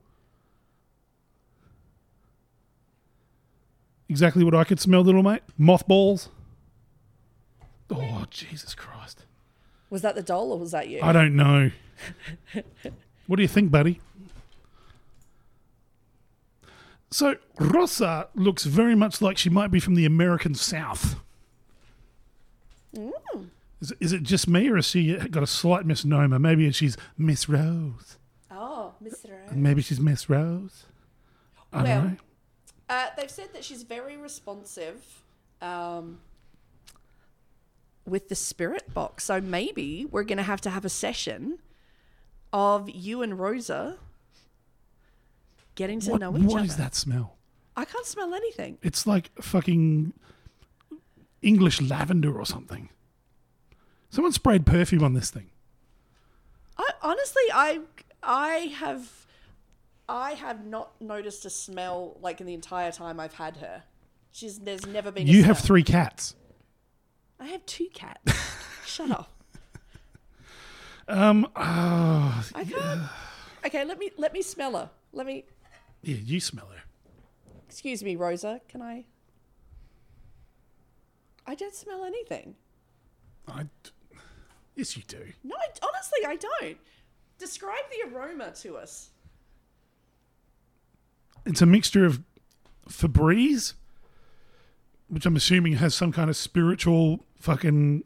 [4.10, 5.44] Exactly what I could smell, little mate.
[5.58, 6.28] Mothballs.
[7.90, 9.26] Oh, Jesus Christ.
[9.90, 11.00] Was that the doll or was that you?
[11.02, 11.72] I don't know.
[13.28, 14.02] what do you think, buddy?
[17.12, 21.16] So, Rosa looks very much like she might be from the American South.
[22.94, 23.51] Mm.
[23.82, 26.40] Is, is it just me, or has she got a slight misnomer?
[26.40, 28.18] Maybe she's Miss Rose.
[28.52, 29.32] Oh, Mr.
[29.32, 29.52] Rose.
[29.54, 30.86] Maybe she's Miss Rose.
[31.74, 32.18] I Well.
[32.90, 35.24] Uh, they've said that she's very responsive
[35.62, 36.20] um,
[38.06, 39.24] with the spirit box.
[39.24, 41.60] So maybe we're going to have to have a session
[42.52, 43.98] of you and Rosa
[45.76, 46.56] getting to What, know each what other.
[46.56, 47.38] What is that smell?
[47.78, 48.78] I can't smell anything.
[48.82, 50.12] It's like fucking
[51.42, 52.90] English lavender or something.
[54.12, 55.50] Someone sprayed perfume on this thing.
[56.78, 57.80] I honestly, I
[58.22, 59.26] I have
[60.08, 63.84] I have not noticed a smell like in the entire time I've had her.
[64.32, 65.28] She's there's never been.
[65.28, 65.66] A You have smell.
[65.68, 66.36] three cats.
[67.40, 68.32] I have two cats.
[68.86, 69.32] Shut up.
[71.08, 71.48] Um.
[71.56, 73.02] ah, I can't.
[73.66, 74.90] Okay, let me let me smell her.
[75.14, 75.46] Let me.
[76.02, 76.82] yeah, you smell her.
[77.68, 78.60] Excuse me, Rosa.
[78.68, 79.06] Can I?
[81.48, 82.56] I don't smell anything.
[83.48, 83.66] I.
[84.82, 85.24] Yes, you do.
[85.44, 86.78] No, I, honestly, I don't.
[87.38, 89.12] Describe the aroma to us.
[91.46, 92.24] It's a mixture of
[92.90, 93.74] Febreze,
[95.08, 98.06] which I'm assuming has some kind of spiritual fucking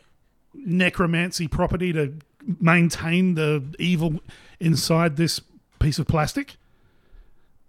[0.54, 2.14] necromancy property to
[2.58, 4.20] maintain the evil
[4.58, 5.42] inside this
[5.78, 6.56] piece of plastic.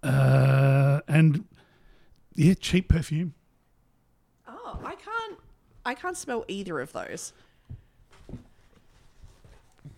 [0.01, 1.43] Uh, and
[2.35, 3.33] yeah, cheap perfume.
[4.47, 5.39] Oh, I can't.
[5.85, 7.33] I can't smell either of those.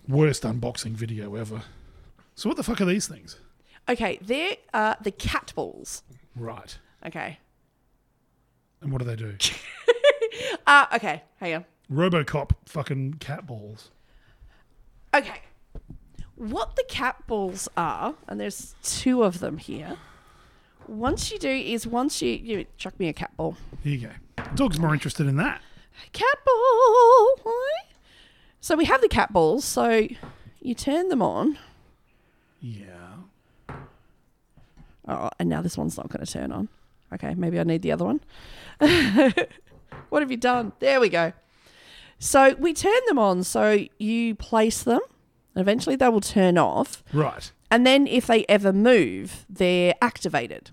[0.08, 1.62] Worst unboxing video ever.
[2.36, 3.38] So what the fuck are these things?
[3.90, 6.04] Okay, they're uh, the cat balls.
[6.36, 6.78] Right.
[7.06, 7.40] Okay.
[8.82, 9.36] And what do they do?
[10.68, 11.66] Uh, okay, hang on.
[11.92, 13.90] Robocop fucking cat balls.
[15.14, 15.42] Okay.
[16.36, 19.98] What the cat balls are, and there's two of them here.
[20.88, 23.56] Once you do is once you you chuck me a cat ball.
[23.82, 24.44] Here you go.
[24.56, 25.62] Dog's more interested in that.
[26.12, 27.54] Cat ball.
[28.68, 29.64] So we have the cat balls.
[29.64, 30.10] So
[30.60, 31.58] you turn them on.
[32.60, 33.72] Yeah.
[35.08, 36.68] Oh, and now this one's not going to turn on.
[37.14, 38.20] Okay, maybe I need the other one.
[40.10, 40.74] what have you done?
[40.80, 41.32] There we go.
[42.20, 43.44] So we turn them on.
[43.44, 45.00] So you place them.
[45.56, 47.06] And eventually they will turn off.
[47.14, 47.50] Right.
[47.72, 50.72] And then if they ever move, they're activated.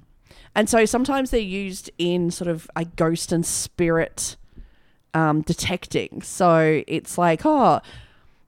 [0.52, 4.35] And so sometimes they're used in sort of a ghost and spirit
[5.14, 6.22] um, detecting.
[6.22, 7.81] So it's like, oh,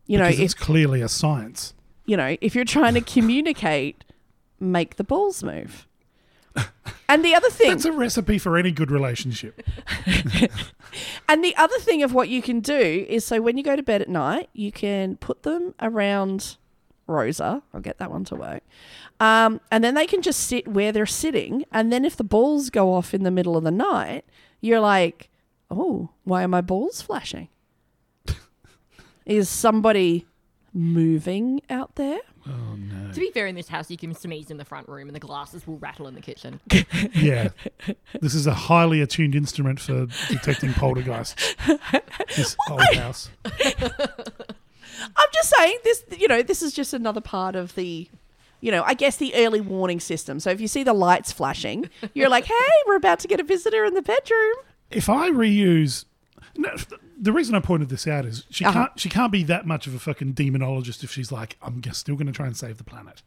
[0.06, 1.74] you know, Because if it's clearly a science.
[2.04, 4.04] you know, if you're trying to communicate,
[4.60, 5.86] make the balls move.
[7.08, 9.62] And the other thing, That's a recipe for any good relationship.
[11.28, 13.82] and the other thing of what you can do is so when you go to
[13.82, 16.56] bed at night, you can put them around
[17.06, 17.62] Rosa.
[17.72, 18.62] I'll get that one to work.
[19.20, 21.64] Um, and then they can just sit where they're sitting.
[21.70, 24.24] And then if the balls go off in the middle of the night,
[24.60, 25.28] you're like,
[25.70, 27.48] oh, why are my balls flashing?
[29.26, 30.24] is somebody
[30.72, 32.20] moving out there.
[32.46, 33.10] Oh no.
[33.12, 35.20] To be fair, in this house, you can sneeze in the front room and the
[35.20, 36.60] glasses will rattle in the kitchen.
[37.12, 37.48] Yeah.
[38.20, 41.56] This is a highly attuned instrument for detecting poltergeists.
[42.36, 43.30] This old house.
[43.44, 46.04] I'm just saying this.
[46.18, 48.08] You know, this is just another part of the.
[48.60, 50.40] You know, I guess the early warning system.
[50.40, 52.54] So if you see the lights flashing, you're like, "Hey,
[52.86, 54.54] we're about to get a visitor in the bedroom."
[54.90, 56.04] If I reuse
[56.56, 56.70] no,
[57.20, 58.72] the reason I pointed this out is she Uh-huh.
[58.86, 61.90] can't she can't be that much of a fucking demonologist if she's like, I'm g-
[61.92, 63.22] still gonna try and save the planet.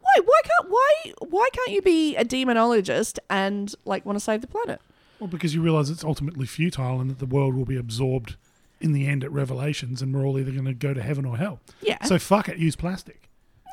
[0.00, 0.12] Why?
[0.24, 0.70] Why can't?
[0.70, 1.12] Why?
[1.28, 4.80] Why can't you be a demonologist and like want to save the planet?
[5.18, 8.36] Well, because you realise it's ultimately futile and that the world will be absorbed
[8.80, 11.60] in the end at Revelations and we're all either gonna go to heaven or hell.
[11.80, 12.02] Yeah.
[12.04, 13.28] So fuck it, use plastic.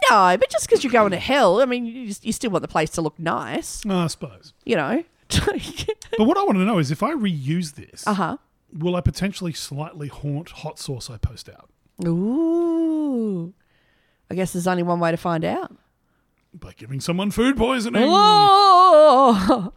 [0.09, 2.61] No, but just because you're going to hell, I mean, you, just- you still want
[2.61, 3.85] the place to look nice.
[3.85, 4.53] I suppose.
[4.65, 5.03] You know.
[6.17, 8.37] But what I want to know is if I reuse this, uh huh.
[8.77, 11.69] will I potentially slightly haunt hot sauce I post out?
[12.05, 13.53] Ooh.
[14.29, 15.75] I guess there's only one way to find out.
[16.53, 18.03] By giving someone food poisoning.
[18.05, 19.71] Oh.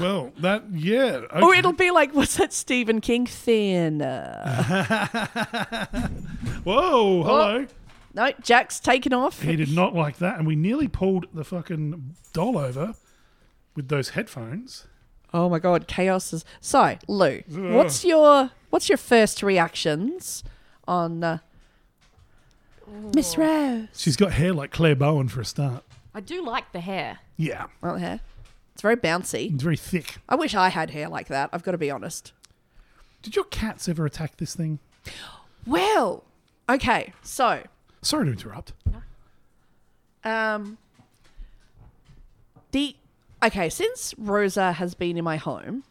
[0.00, 1.20] Well, that yeah.
[1.42, 4.02] Or it'll be like, what's that Stephen King thing?
[4.26, 5.86] Uh,
[6.64, 7.66] Whoa, hello.
[8.14, 9.42] no, Jack's taken off.
[9.42, 12.94] He did not like that, and we nearly pulled the fucking doll over
[13.76, 14.86] with those headphones.
[15.34, 16.44] Oh my god, chaos is.
[16.60, 20.42] So, Lou, what's your what's your first reactions
[20.88, 21.38] on uh,
[23.14, 23.88] Miss Rose?
[23.94, 25.84] She's got hair like Clare Bowen for a start.
[26.14, 27.18] I do like the hair.
[27.36, 28.20] Yeah, Well, hair.
[28.72, 29.52] It's very bouncy.
[29.54, 30.16] it's very thick.
[30.28, 31.50] I wish I had hair like that.
[31.52, 32.32] I've got to be honest.
[33.22, 34.78] Did your cats ever attack this thing?
[35.66, 36.24] Well,
[36.68, 37.62] okay, so
[38.02, 38.72] Sorry to interrupt.
[40.24, 40.78] um,
[42.72, 42.96] the
[43.46, 45.84] okay since Rosa has been in my home,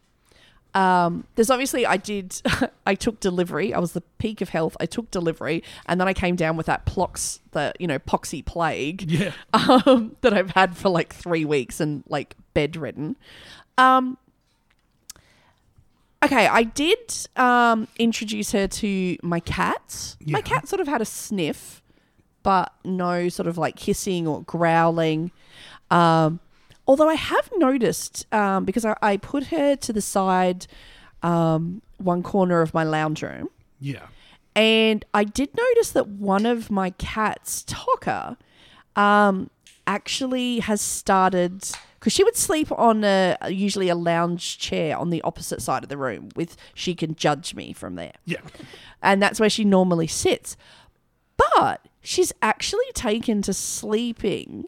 [0.73, 2.41] um, there's obviously I did
[2.85, 3.73] I took delivery.
[3.73, 4.75] I was the peak of health.
[4.79, 8.45] I took delivery, and then I came down with that plox, the you know poxy
[8.45, 9.31] plague, Yeah.
[9.53, 13.15] um, that I've had for like three weeks and like bedridden.
[13.77, 14.17] Um,
[16.23, 16.97] okay, I did
[17.35, 20.15] um, introduce her to my cat.
[20.25, 21.81] My cat sort of had a sniff,
[22.43, 25.31] but no sort of like hissing or growling.
[25.91, 26.39] Um,
[26.87, 30.67] although I have noticed um, because I, I put her to the side,
[31.23, 33.49] um, one corner of my lounge room.
[33.79, 34.07] Yeah.
[34.55, 38.37] And I did notice that one of my cats, Tocker,
[38.95, 39.49] um,
[39.87, 41.63] actually has started
[41.99, 45.89] because she would sleep on a usually a lounge chair on the opposite side of
[45.89, 48.13] the room with she can judge me from there.
[48.25, 48.41] Yeah.
[49.01, 50.55] And that's where she normally sits.
[51.37, 54.65] But she's actually taken to sleeping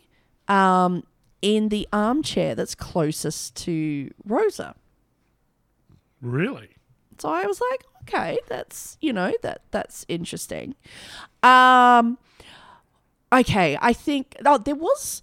[0.48, 1.04] um,
[1.48, 4.76] in the armchair that's closest to Rosa.
[6.22, 6.72] Really?
[7.20, 10.76] So I was like, okay, that's you know that that's interesting.
[11.42, 12.18] Um,
[13.32, 15.22] okay, I think oh there was.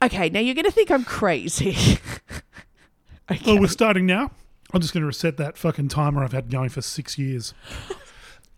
[0.00, 1.76] Okay, now you're gonna think I'm crazy.
[3.44, 4.30] Oh, we're starting now.
[4.72, 7.54] I'm just going to reset that fucking timer I've had going for six years.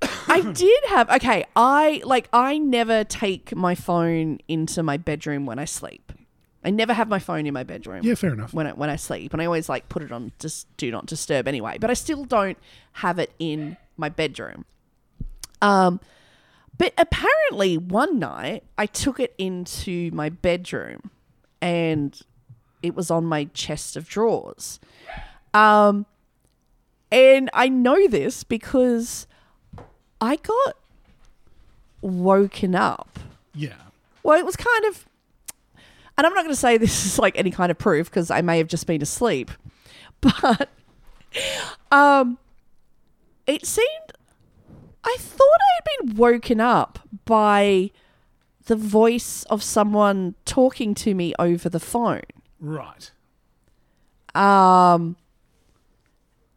[0.29, 1.45] I did have okay.
[1.57, 6.13] I like I never take my phone into my bedroom when I sleep.
[6.65, 8.03] I never have my phone in my bedroom.
[8.03, 8.53] Yeah, fair enough.
[8.53, 11.07] When I, when I sleep, and I always like put it on just do not
[11.07, 11.79] disturb anyway.
[11.79, 12.59] But I still don't
[12.93, 14.65] have it in my bedroom.
[15.63, 16.01] Um,
[16.77, 21.11] but apparently one night I took it into my bedroom,
[21.61, 22.21] and
[22.83, 24.79] it was on my chest of drawers.
[25.55, 26.07] Um,
[27.11, 29.27] and I know this because
[30.21, 30.77] I got
[32.01, 33.19] woken up.
[33.55, 33.75] Yeah.
[34.23, 35.07] Well, it was kind of,
[36.17, 38.41] and I'm not going to say this is like any kind of proof because I
[38.43, 39.51] may have just been asleep,
[40.21, 40.69] but
[41.91, 42.39] um,
[43.47, 44.13] it seemed
[45.05, 47.91] I thought I had been woken up by
[48.67, 52.23] the voice of someone talking to me over the phone.
[52.61, 53.11] Right.
[54.35, 55.17] Um,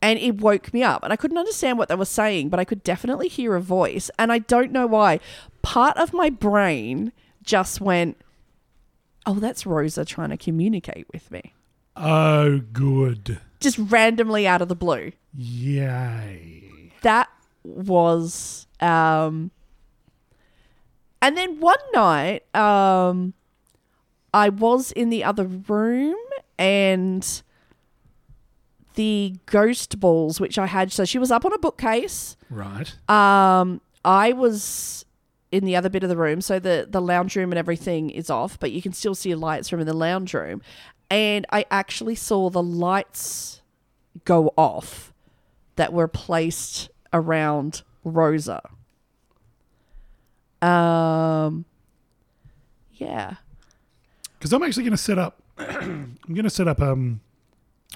[0.02, 2.66] and it woke me up, and I couldn't understand what they were saying, but I
[2.66, 5.20] could definitely hear a voice, and I don't know why.
[5.62, 7.12] Part of my brain
[7.44, 8.18] just went,
[9.26, 11.54] "Oh, that's Rosa trying to communicate with me,"
[11.96, 13.40] Oh, good.
[13.60, 15.12] just randomly out of the blue.
[15.36, 16.92] Yay.
[17.04, 17.30] That
[17.64, 19.52] was, um,
[21.22, 23.34] and then one night, um,
[24.34, 26.16] I was in the other room
[26.58, 27.44] and
[29.02, 32.90] the ghost balls which I had so she was up on a bookcase Right.
[33.10, 35.06] um I was
[35.52, 38.30] in the other bit of the room so the the lounge room and everything is
[38.30, 40.62] off but you can still see lights from in the lounge room
[41.10, 43.62] and I actually saw the lights
[44.26, 45.12] go off
[45.78, 48.62] that were placed around Rosa
[50.62, 51.66] Um,
[52.94, 53.36] yeah.
[54.38, 55.42] Because I'm actually going to set up.
[55.58, 57.22] I'm going to set up um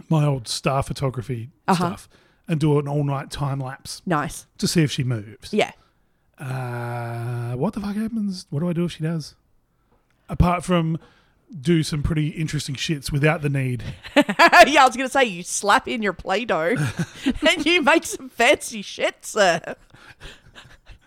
[0.10, 1.76] my old star photography Uh-huh.
[1.88, 2.10] stuff
[2.48, 4.46] and do an all night time lapse Nice.
[4.58, 5.54] to see if she moves.
[5.54, 5.72] Yeah.
[6.38, 8.46] Uh, what the fuck happens?
[8.50, 9.36] What do I do if she does?
[10.30, 10.98] Apart from
[11.62, 13.84] do some pretty interesting shits without the need.
[14.16, 14.24] yeah,
[14.82, 16.76] I was going to say you slap in your Play Doh
[17.48, 19.76] and you make some fancy shit, sir.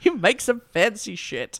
[0.01, 1.59] You make some fancy shit.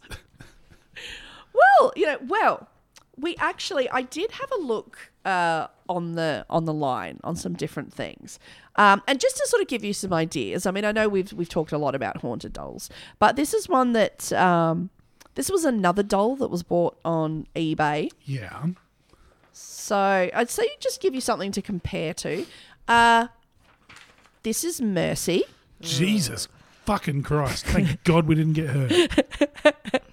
[1.53, 2.69] Well, you know, well,
[3.17, 7.55] we actually, I did have a look uh, on the on the line on some
[7.55, 8.39] different things,
[8.77, 10.67] um, and just to sort of give you some ideas.
[10.67, 13.69] I mean, I know we've we've talked a lot about haunted dolls, but this is
[13.69, 14.91] one that um,
[15.35, 18.11] this was another doll that was bought on eBay.
[18.25, 18.67] Yeah.
[19.53, 19.97] So
[20.33, 22.47] I'd say just give you something to compare to.
[22.87, 23.29] Uh,
[24.43, 25.45] this is Mercy.
[25.81, 26.49] Jesus
[26.85, 27.67] fucking Christ.
[27.67, 29.09] Thank God we didn't get her.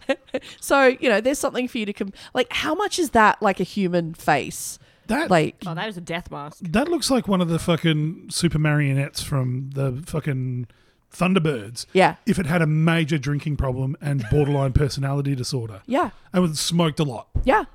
[0.60, 2.51] So you know, there's something for you to com- like.
[2.51, 4.80] How much is that like a human face?
[5.08, 6.58] That Like, Oh, that is a death mask.
[6.62, 10.68] that looks like one of the fucking super marionettes from the fucking
[11.14, 11.86] Thunderbirds.
[11.93, 15.82] yeah, If it had a major drinking problem and borderline personality disorder.
[15.86, 17.28] yeah, And was smoked a lot.
[17.43, 17.66] yeah.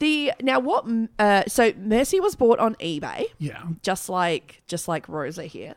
[0.00, 0.84] The now what?
[1.20, 3.62] Uh, so Mercy was bought on eBay, Yeah.
[3.82, 5.74] just like just like Rosa here.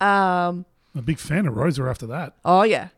[0.00, 0.64] Um,
[0.94, 2.34] I'm a big fan of Rosa after that.
[2.44, 2.88] Oh yeah.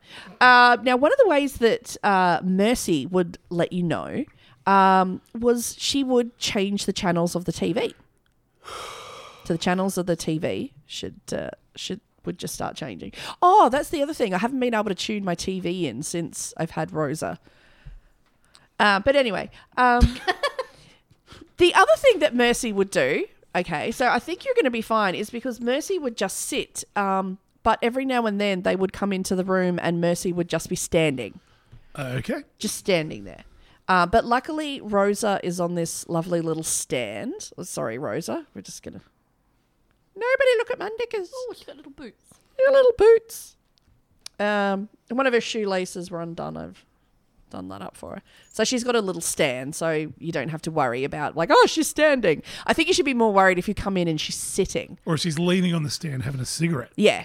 [0.40, 4.24] Uh, now, one of the ways that uh, Mercy would let you know
[4.66, 7.94] um, was she would change the channels of the TV.
[9.44, 13.12] So the channels of the TV should uh, should would just start changing.
[13.42, 14.32] Oh, that's the other thing.
[14.32, 17.40] I haven't been able to tune my TV in since I've had Rosa.
[18.78, 20.00] Uh, but anyway, um,
[21.58, 24.82] the other thing that Mercy would do, okay, so I think you're going to be
[24.82, 28.92] fine, is because Mercy would just sit, um, but every now and then they would
[28.92, 31.38] come into the room and Mercy would just be standing,
[31.98, 32.42] Okay.
[32.58, 33.44] just standing there.
[33.88, 37.50] Uh, but luckily, Rosa is on this lovely little stand.
[37.58, 38.46] Oh, sorry, Rosa.
[38.54, 39.00] We're just going to.
[40.14, 41.30] Nobody look at my knickers.
[41.34, 42.22] Oh, she's got little boots.
[42.58, 43.56] Her little boots.
[44.38, 46.56] Um, and one of her shoelaces were undone.
[46.56, 46.84] I've
[47.50, 48.22] done that up for her.
[48.50, 51.66] So she's got a little stand, so you don't have to worry about like, oh,
[51.66, 52.42] she's standing.
[52.66, 54.98] I think you should be more worried if you come in and she's sitting.
[55.04, 56.92] Or she's leaning on the stand having a cigarette.
[56.96, 57.24] Yeah.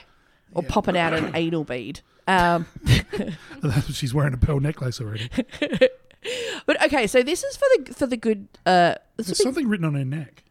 [0.54, 2.02] Or popping out an anal bead.
[2.28, 5.30] Um, that's what she's wearing a pearl necklace already.
[6.66, 8.48] but okay, so this is for the for the good.
[8.66, 10.44] Uh, this There's would be- something written on her neck.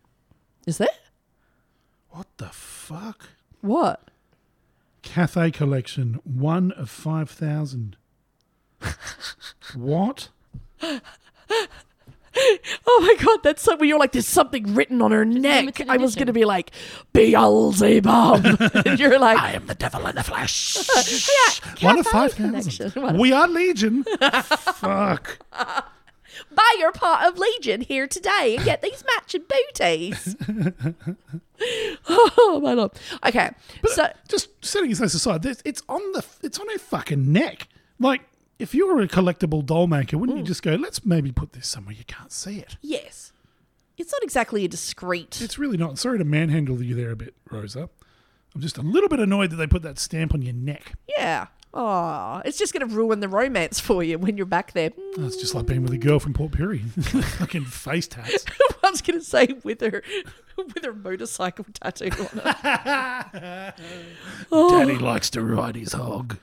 [0.67, 0.89] is there
[2.11, 3.29] What the fuck?
[3.61, 4.03] what?
[5.03, 7.97] Cathay collection, one of 5,000.
[9.75, 10.31] what?
[12.89, 15.81] Oh my god, that's so when you're like, there's something written on her neck.
[15.89, 16.71] I was gonna be like,
[17.13, 18.45] Beelzebub.
[18.87, 20.77] and you're like, I am the devil in the flesh.
[21.29, 23.19] yeah, one of Cathay 5,000.
[23.19, 24.05] We are Legion.
[24.05, 25.39] fuck.
[26.55, 30.37] buy your part of Legion here today and get these matching booties.
[32.09, 32.93] oh my lord.
[33.27, 33.51] Okay,
[33.87, 37.69] so Just setting his aside, it's on the it's on her fucking neck.
[37.99, 38.23] Like,
[38.59, 40.49] if you were a collectible doll maker, wouldn't you Mm.
[40.49, 42.77] just go, let's maybe put this somewhere you can't see it?
[42.83, 43.33] yes,
[43.99, 45.41] it's not exactly a discreet.
[45.41, 45.99] It's really not.
[45.99, 47.89] Sorry to manhandle you there a bit, Rosa.
[48.55, 50.93] I'm just a little bit annoyed that they put that stamp on your neck.
[51.19, 51.47] yeah.
[51.79, 54.93] Oh, it's just going to ruin the romance for you when you're back there.
[55.19, 56.81] Oh, it's just like being with a girl from Port Pirie.
[57.39, 58.47] fucking face tats.
[58.83, 60.03] I was going to say with her
[60.57, 63.75] with her motorcycle tattoo on her.
[64.51, 66.39] Daddy likes to ride his hog.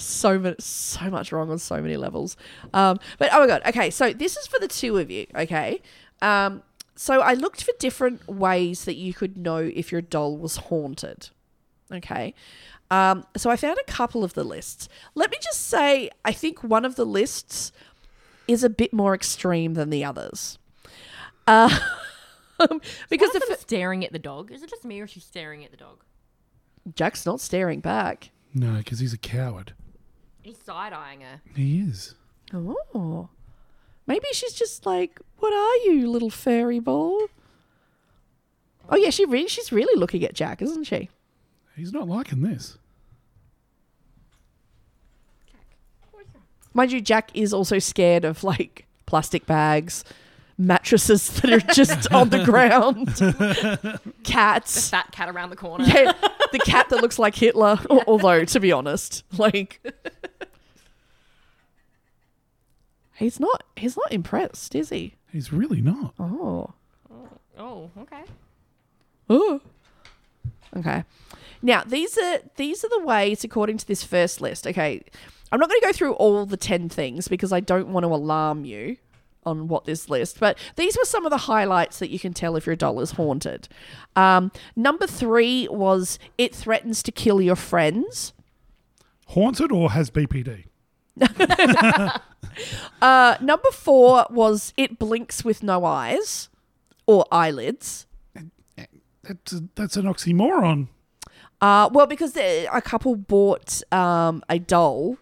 [0.00, 2.36] So much so much wrong on so many levels
[2.74, 5.80] um but oh my god okay so this is for the two of you okay
[6.22, 6.62] um
[6.96, 11.30] so i looked for different ways that you could know if your doll was haunted
[11.92, 12.34] okay
[12.90, 16.62] um so i found a couple of the lists let me just say i think
[16.62, 17.72] one of the lists
[18.48, 20.58] is a bit more extreme than the others
[21.46, 21.68] uh
[22.58, 24.50] because Because the the f- staring at the dog.
[24.52, 26.04] Is it just me or is she staring at the dog?
[26.94, 29.74] jack's not staring back No, because he's a coward.
[30.42, 31.40] He's side eyeing her.
[31.54, 32.14] He is.
[32.52, 33.28] Oh.
[34.06, 37.26] Maybe she's just like, what are you, little fairy ball?
[38.88, 41.08] Oh yeah, she re- she's really looking at Jack, isn't she?
[41.76, 42.76] He's not liking this.
[46.72, 50.04] Mind you, Jack is also scared of like plastic bags,
[50.56, 53.20] mattresses that are just on the ground, Cats.
[53.20, 54.90] The cats.
[54.90, 55.84] fat cat around the corner.
[55.84, 56.12] Yeah,
[56.52, 57.78] the cat that looks like Hitler.
[57.90, 59.80] Al- Although, to be honest, like
[63.20, 65.14] he's not he's not impressed, is he?
[65.30, 66.14] He's really not.
[66.18, 66.72] Oh.
[67.56, 68.22] Oh, okay.
[69.28, 69.60] Oh.
[70.76, 71.04] Okay.
[71.62, 74.66] Now these are these are the ways according to this first list.
[74.66, 75.02] Okay.
[75.52, 78.08] I'm not going to go through all the 10 things because I don't want to
[78.08, 78.98] alarm you
[79.44, 82.54] on what this list, but these were some of the highlights that you can tell
[82.54, 83.68] if your doll is haunted.
[84.14, 88.32] Um, number three was it threatens to kill your friends.
[89.26, 90.66] Haunted or has BPD?
[93.02, 96.50] Uh, number four was it blinks with no eyes
[97.06, 98.06] or eyelids.
[99.22, 100.88] That's, a, that's an oxymoron.
[101.60, 105.16] Uh, well, because the- a couple bought um, a doll,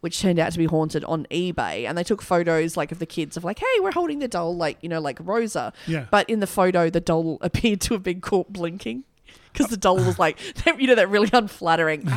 [0.00, 3.06] which turned out to be haunted on eBay, and they took photos like of the
[3.06, 5.72] kids of like, hey, we're holding the doll, like you know, like Rosa.
[5.86, 6.06] Yeah.
[6.10, 9.04] But in the photo, the doll appeared to have been caught blinking
[9.52, 10.38] because the doll was like,
[10.78, 12.08] you know, that really unflattering.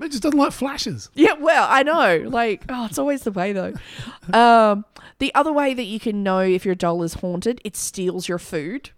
[0.00, 1.10] It just doesn't like flashes.
[1.14, 2.24] Yeah, well, I know.
[2.28, 3.74] Like, oh, it's always the way though.
[4.32, 4.84] Um,
[5.18, 8.38] the other way that you can know if your doll is haunted, it steals your
[8.38, 8.90] food.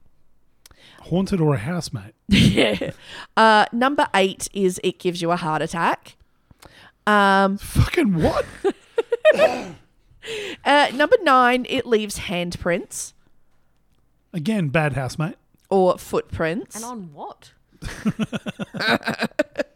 [1.01, 2.15] Haunted or a housemate?
[2.29, 2.93] yeah.
[3.37, 6.17] Uh, number eight is it gives you a heart attack.
[7.07, 8.45] Um, Fucking what?
[10.65, 13.13] uh, number nine, it leaves handprints
[14.33, 15.35] Again, bad housemate.
[15.69, 16.77] or footprints.
[16.77, 17.51] And on what?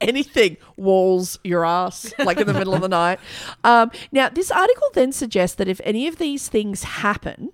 [0.00, 3.18] anything walls your ass like in the middle of the night.
[3.64, 7.52] Um, now this article then suggests that if any of these things happen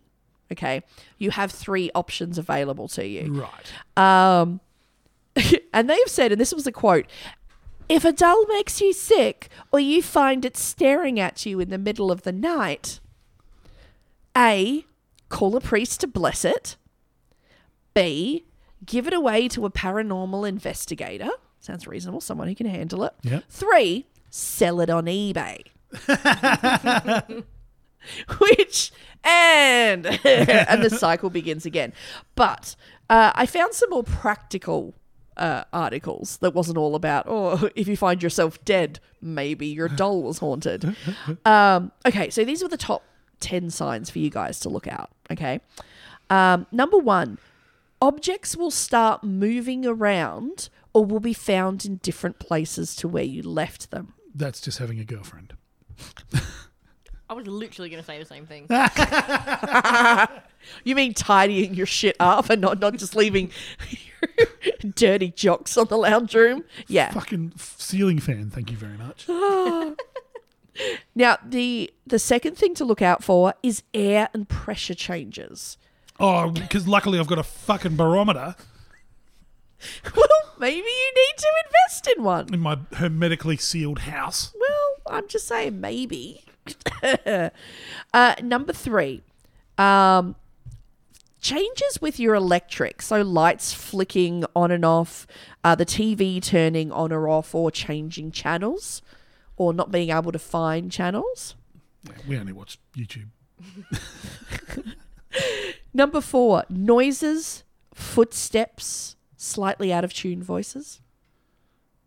[0.53, 0.83] okay
[1.19, 3.47] you have three options available to you.
[3.97, 4.41] Right.
[4.41, 4.61] um,
[5.73, 7.07] and they've said and this was a quote
[7.89, 11.79] if a doll makes you sick or you find it staring at you in the
[11.79, 13.01] middle of the night
[14.37, 14.85] a
[15.29, 16.77] call a priest to bless it.
[17.95, 18.45] B
[18.85, 21.31] give it away to a paranormal investigator
[21.65, 22.21] sounds reasonable.
[22.21, 23.15] Someone who can handle it.
[23.23, 23.45] Yep.
[23.49, 25.65] three sell it on ebay.
[28.39, 28.93] Which
[29.23, 31.93] and and the cycle begins again.
[32.35, 32.77] But
[33.09, 34.95] uh, i found some more practical
[35.37, 40.23] uh, articles that wasn't all about oh if you find yourself dead maybe your doll
[40.23, 40.97] was haunted.
[41.45, 43.03] Um, okay so these were the top
[43.41, 45.61] 10 signs for you guys to look out okay?
[46.31, 47.39] Um, number one
[48.01, 53.43] objects will start moving around or will be found in different places to where you
[53.43, 55.53] left them That's just having a girlfriend.
[57.29, 58.67] I was literally going to say the same thing.
[60.85, 63.51] You mean tidying your shit up and not, not just leaving
[64.95, 66.65] dirty jocks on the lounge room?
[66.87, 67.13] Yeah.
[67.13, 68.51] Fucking ceiling fan.
[68.51, 69.29] Thank you very much.
[71.15, 75.79] Now the the second thing to look out for is air and pressure changes.
[76.19, 78.57] Oh, because luckily I've got a fucking barometer
[80.17, 80.27] Well,
[80.59, 82.53] maybe you need to invest in one.
[82.53, 84.55] in my hermetically sealed house.
[84.59, 86.45] Well, I'm just saying maybe.
[88.15, 89.23] uh, number three,
[89.77, 90.35] um,
[91.41, 93.03] changes with your electric.
[93.03, 95.27] So lights flicking on and off,
[95.63, 99.03] uh, the TV turning on or off, or changing channels,
[99.57, 101.55] or not being able to find channels.
[102.27, 103.29] We only watch YouTube.
[105.95, 111.01] Number four, noises, footsteps, slightly out of tune voices.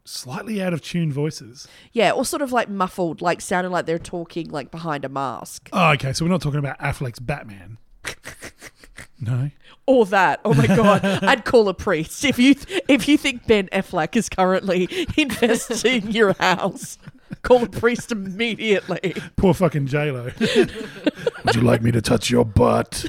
[0.04, 1.68] Slightly out of tune voices.
[1.92, 5.70] Yeah, or sort of like muffled, like sounding like they're talking like behind a mask.
[5.74, 6.14] Oh, okay.
[6.14, 7.78] So we're not talking about Affleck's Batman.
[9.20, 9.52] no.
[9.86, 10.40] Or that.
[10.46, 12.56] Oh my god, I'd call a priest if you
[12.88, 16.98] if you think Ben Affleck is currently investing your house.
[17.42, 19.14] Call a priest immediately.
[19.36, 20.32] Poor fucking J-Lo.
[20.40, 23.06] Would you like me to touch your butt?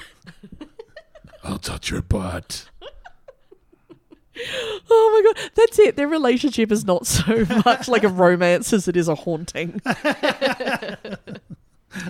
[1.44, 2.68] I'll touch your butt.
[4.90, 5.96] Oh my god, that's it.
[5.96, 9.80] Their relationship is not so much like a romance as it is a haunting.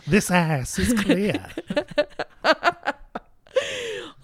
[0.07, 1.47] This ass is clear.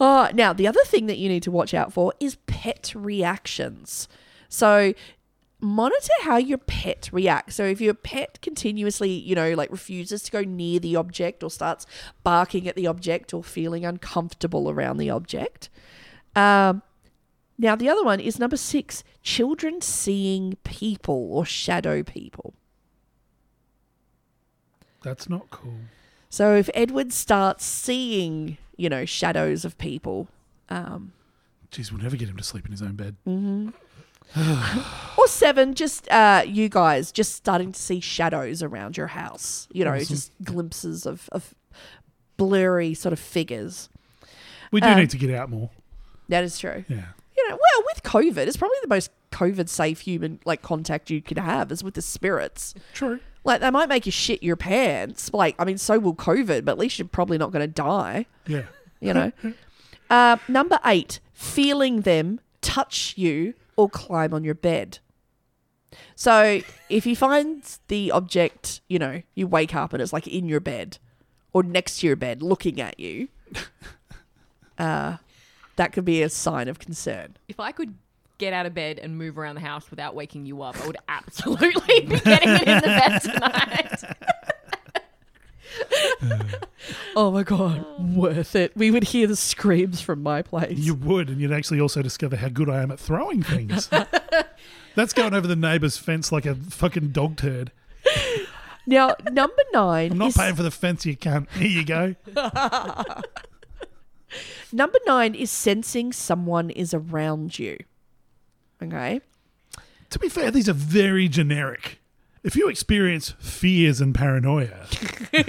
[0.01, 4.09] Uh, now, the other thing that you need to watch out for is pet reactions.
[4.49, 4.95] So,
[5.61, 7.55] monitor how your pet reacts.
[7.55, 11.51] So, if your pet continuously, you know, like refuses to go near the object or
[11.51, 11.87] starts
[12.23, 15.71] barking at the object or feeling uncomfortable around the object.
[16.35, 16.83] Um,
[17.59, 22.55] now, the other one is number six children seeing people or shadow people.
[25.03, 25.75] That's not cool.
[26.31, 30.29] So, if Edward starts seeing, you know, shadows of people,
[30.69, 31.13] um,
[31.71, 33.17] Jeez, we'll never get him to sleep in his own bed.
[33.27, 33.69] Mm-hmm.
[35.21, 39.69] or seven, just uh, you guys just starting to see shadows around your house.
[39.73, 40.07] You know, Awesome.
[40.07, 41.55] just glimpses of, of
[42.37, 43.89] blurry sort of figures.
[44.73, 45.71] We do Um, need to get out more.
[46.29, 46.85] That is true.
[46.89, 47.07] Yeah.
[47.37, 51.21] You know, well, with COVID, it's probably the most COVID safe human like contact you
[51.21, 52.75] could have is with the spirits.
[52.93, 53.21] True.
[53.45, 55.33] Like they might make you shit your pants.
[55.33, 58.27] Like I mean, so will COVID, but at least you're probably not going to die.
[58.47, 58.65] Yeah.
[59.01, 59.33] You know.
[60.11, 64.99] uh, number eight, feeling them touch you or climb on your bed.
[66.15, 70.49] So if you find the object, you know, you wake up and it's like in
[70.49, 70.99] your bed
[71.53, 73.29] or next to your bed looking at you,
[74.79, 75.17] uh,
[75.77, 77.37] that could be a sign of concern.
[77.49, 77.95] If I could
[78.39, 80.97] get out of bed and move around the house without waking you up, I would
[81.09, 84.03] absolutely be getting it in the bed tonight.
[87.17, 88.77] Oh my god, worth it.
[88.77, 90.77] We would hear the screams from my place.
[90.77, 93.89] You would, and you'd actually also discover how good I am at throwing things.
[94.95, 97.73] That's going over the neighbour's fence like a fucking dog turd.
[98.87, 101.51] Now, number nine I'm not is paying for the fence, you can't.
[101.53, 102.15] Here you go.
[104.73, 107.77] Number nine is sensing someone is around you.
[108.83, 109.21] Okay.
[110.11, 112.01] To be fair, these are very generic.
[112.43, 114.87] If you experience fears and paranoia
[115.33, 115.49] and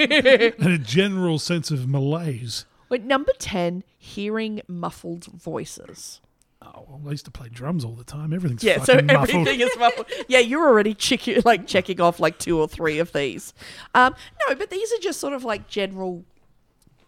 [0.65, 6.21] a general sense of malaise, Wait, number ten, hearing muffled voices.
[6.61, 8.31] oh, well, I used to play drums all the time.
[8.31, 9.29] Everything's Yeah, so muffled.
[9.29, 10.05] everything is muffled.
[10.29, 13.53] Yeah, you're already check- like checking off like two or three of these.
[13.93, 14.15] Um,
[14.47, 16.23] no, but these are just sort of like general,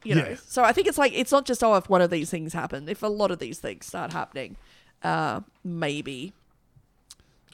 [0.03, 0.27] you know.
[0.29, 0.35] Yeah.
[0.47, 2.87] So I think it's like it's not just oh if one of these things happen.
[2.89, 4.55] If a lot of these things start happening,
[5.03, 6.33] uh, maybe.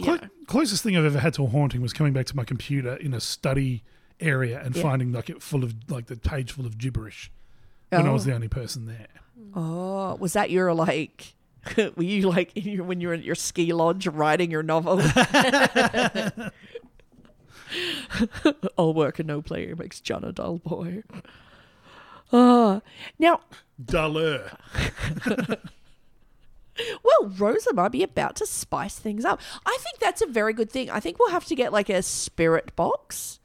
[0.01, 2.95] Clo- closest thing I've ever had to a haunting was coming back to my computer
[2.95, 3.83] in a study
[4.19, 4.81] area and Yeah.
[4.81, 7.31] finding like it full of like the page full of gibberish
[7.89, 8.29] when I was Oh.
[8.29, 9.07] the only person there.
[9.55, 11.33] Oh, was that your like?
[11.77, 14.99] Were you like in your, when you were at your ski lodge writing your novel?
[18.77, 21.03] All work and no play makes John a dull boy.
[22.33, 22.81] Ah,
[23.19, 23.39] now
[23.83, 24.57] Duller.
[27.03, 29.39] Well, Rosa might be about to spice things up.
[29.63, 30.89] I think that's a very good thing.
[30.89, 33.39] I think we'll have to get like a spirit box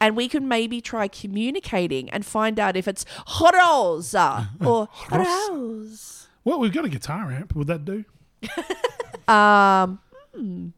[0.00, 3.04] and we can maybe try communicating and find out if it's
[3.40, 6.28] Rosa or Rose.
[6.42, 7.54] Well, we've got a guitar amp.
[7.54, 8.04] Would that do?
[9.26, 10.00] Um,
[10.34, 10.68] hmm,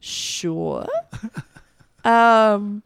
[0.00, 0.86] sure.
[2.04, 2.82] um,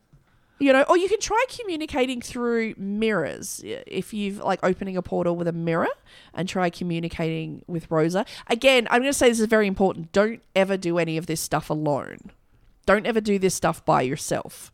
[0.59, 3.61] you know, or you can try communicating through mirrors.
[3.65, 5.89] If you've like opening a portal with a mirror
[6.33, 8.25] and try communicating with Rosa.
[8.47, 10.13] Again, I'm going to say this is very important.
[10.13, 12.31] Don't ever do any of this stuff alone.
[12.87, 14.71] Don't ever do this stuff by yourself.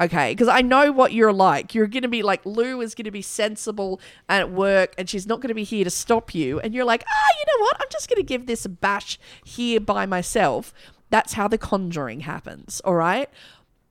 [0.00, 1.72] Okay, because I know what you're like.
[1.72, 5.26] You're going to be like, Lou is going to be sensible at work and she's
[5.26, 6.58] not going to be here to stop you.
[6.58, 7.76] And you're like, ah, you know what?
[7.80, 10.74] I'm just going to give this a bash here by myself.
[11.10, 13.30] That's how the conjuring happens, all right?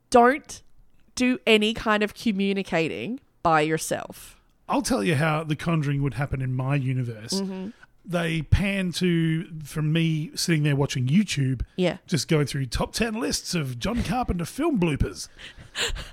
[0.09, 0.61] Don't
[1.16, 4.39] do any kind of communicating by yourself.
[4.70, 7.34] I'll tell you how the conjuring would happen in my universe.
[7.34, 7.70] Mm-hmm.
[8.05, 11.97] They pan to from me sitting there watching YouTube, Yeah.
[12.07, 15.30] just going through top ten lists of John Carpenter film bloopers,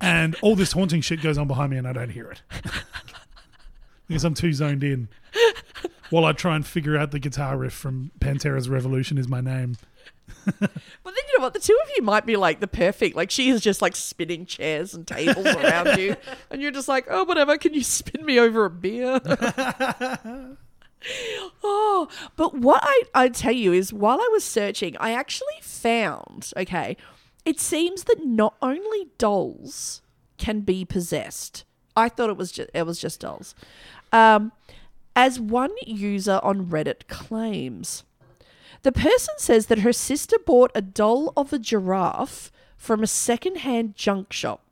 [0.01, 2.43] and all this haunting shit goes on behind me, and I don't hear it
[4.09, 5.09] because I'm too zoned in.
[6.11, 9.77] While I try and figure out the guitar riff from Pantera's Revolution is my name.
[10.45, 11.55] But then you know what?
[11.55, 13.17] The two of you might be like the perfect.
[13.17, 16.17] Like she is just like spinning chairs and tables around you,
[16.51, 17.57] and you're just like, oh, whatever.
[17.59, 19.21] Can you spin me over a beer?
[21.65, 26.53] oh, but what I I tell you is, while I was searching, I actually found.
[26.57, 26.97] Okay,
[27.45, 30.03] it seems that not only dolls
[30.39, 31.65] can be possessed.
[31.97, 33.55] I thought it was just it was just dolls.
[34.13, 34.53] Um,
[35.17, 38.05] as one user on Reddit claims.
[38.83, 43.95] The person says that her sister bought a doll of a giraffe from a second-hand
[43.95, 44.65] junk shop.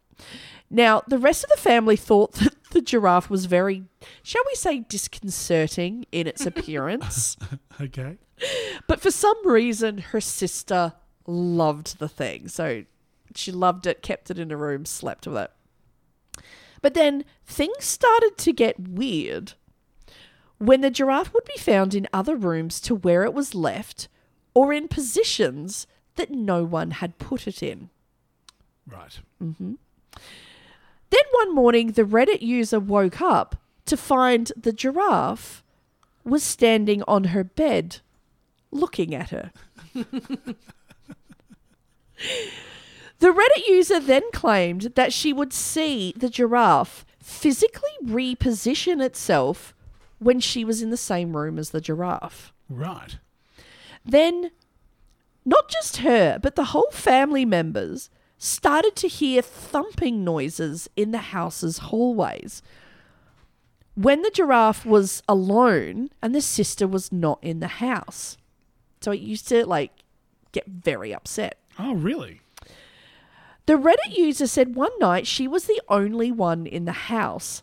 [0.70, 3.84] Now, the rest of the family thought that the giraffe was very,
[4.22, 7.36] shall we say, disconcerting in its appearance.
[7.80, 8.18] Okay.
[8.86, 10.94] but for some reason, her sister
[11.26, 12.48] loved the thing.
[12.48, 12.84] So
[13.34, 15.50] she loved it, kept it in a room, slept with it.
[16.80, 19.54] But then things started to get weird
[20.58, 24.08] when the giraffe would be found in other rooms to where it was left
[24.54, 25.86] or in positions
[26.16, 27.90] that no one had put it in.
[28.86, 29.20] Right.
[29.42, 29.74] Mm-hmm.
[31.10, 33.56] Then one morning, the Reddit user woke up
[33.86, 35.62] to find the giraffe
[36.24, 38.00] was standing on her bed
[38.70, 39.52] looking at her.
[39.94, 40.56] the
[43.22, 49.74] Reddit user then claimed that she would see the giraffe physically reposition itself
[50.18, 52.52] when she was in the same room as the giraffe.
[52.68, 53.18] Right.
[54.04, 54.50] Then,
[55.44, 61.18] not just her, but the whole family members started to hear thumping noises in the
[61.18, 62.62] house's hallways.
[63.94, 68.36] When the giraffe was alone and the sister was not in the house.
[69.00, 69.90] So it used to like
[70.52, 71.58] get very upset.
[71.78, 72.40] Oh, really?
[73.66, 77.62] The Reddit user said one night she was the only one in the house.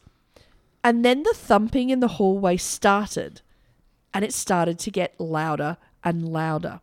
[0.85, 3.41] And then the thumping in the hallway started.
[4.13, 6.79] And it started to get louder and louder.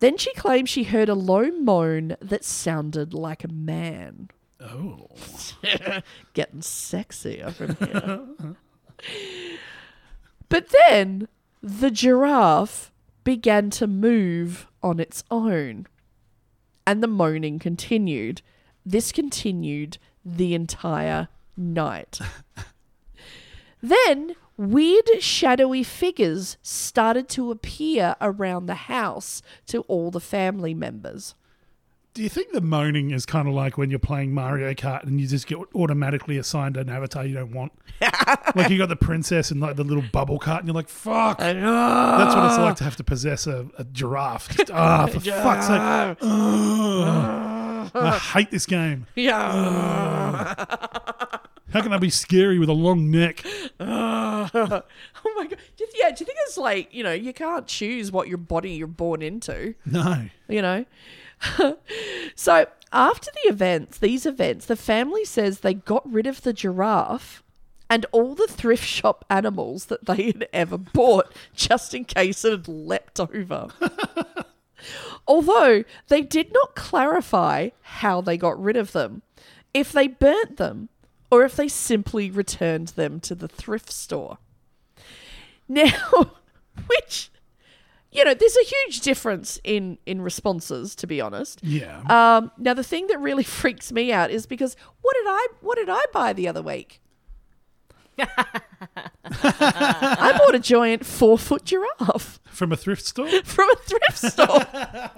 [0.00, 4.28] Then she claimed she heard a low moan that sounded like a man.
[4.60, 5.08] Oh.
[6.34, 8.56] Getting sexy up in here.
[10.48, 11.28] but then
[11.62, 12.90] the giraffe
[13.22, 15.86] began to move on its own.
[16.84, 18.42] And the moaning continued.
[18.84, 22.18] This continued the entire night.
[23.82, 31.34] then weird shadowy figures started to appear around the house to all the family members.
[32.14, 35.20] Do you think the moaning is kind of like when you're playing Mario Kart and
[35.20, 37.72] you just get automatically assigned an avatar you don't want?
[38.54, 41.38] like you got the princess and like the little bubble cart, and you're like, "Fuck!"
[41.38, 44.48] That's what it's like to have to possess a, a giraffe.
[44.56, 45.80] Just, ah, for fuck's sake!
[47.96, 49.08] I hate this game.
[49.16, 50.54] Yeah.
[51.74, 53.44] How can I be scary with a long neck?
[53.80, 54.48] oh
[55.36, 55.58] my god!
[55.76, 58.38] Do you- Yeah, do you think it's like you know you can't choose what your
[58.38, 59.74] body you're born into?
[59.84, 60.26] No.
[60.48, 60.84] You know.
[62.36, 67.42] so after the events, these events, the family says they got rid of the giraffe
[67.90, 72.52] and all the thrift shop animals that they had ever bought, just in case it
[72.52, 73.68] had leapt over.
[75.26, 79.22] Although they did not clarify how they got rid of them,
[79.72, 80.88] if they burnt them,
[81.34, 84.38] or if they simply returned them to the thrift store.
[85.68, 85.90] Now,
[86.86, 87.30] which,
[88.12, 91.58] you know, there's a huge difference in in responses, to be honest.
[91.64, 92.02] Yeah.
[92.08, 95.76] Um, now, the thing that really freaks me out is because what did I what
[95.76, 97.00] did I buy the other week?
[98.16, 98.26] I
[100.38, 103.28] bought a giant four foot giraffe From a thrift store?
[103.42, 105.10] from a thrift store.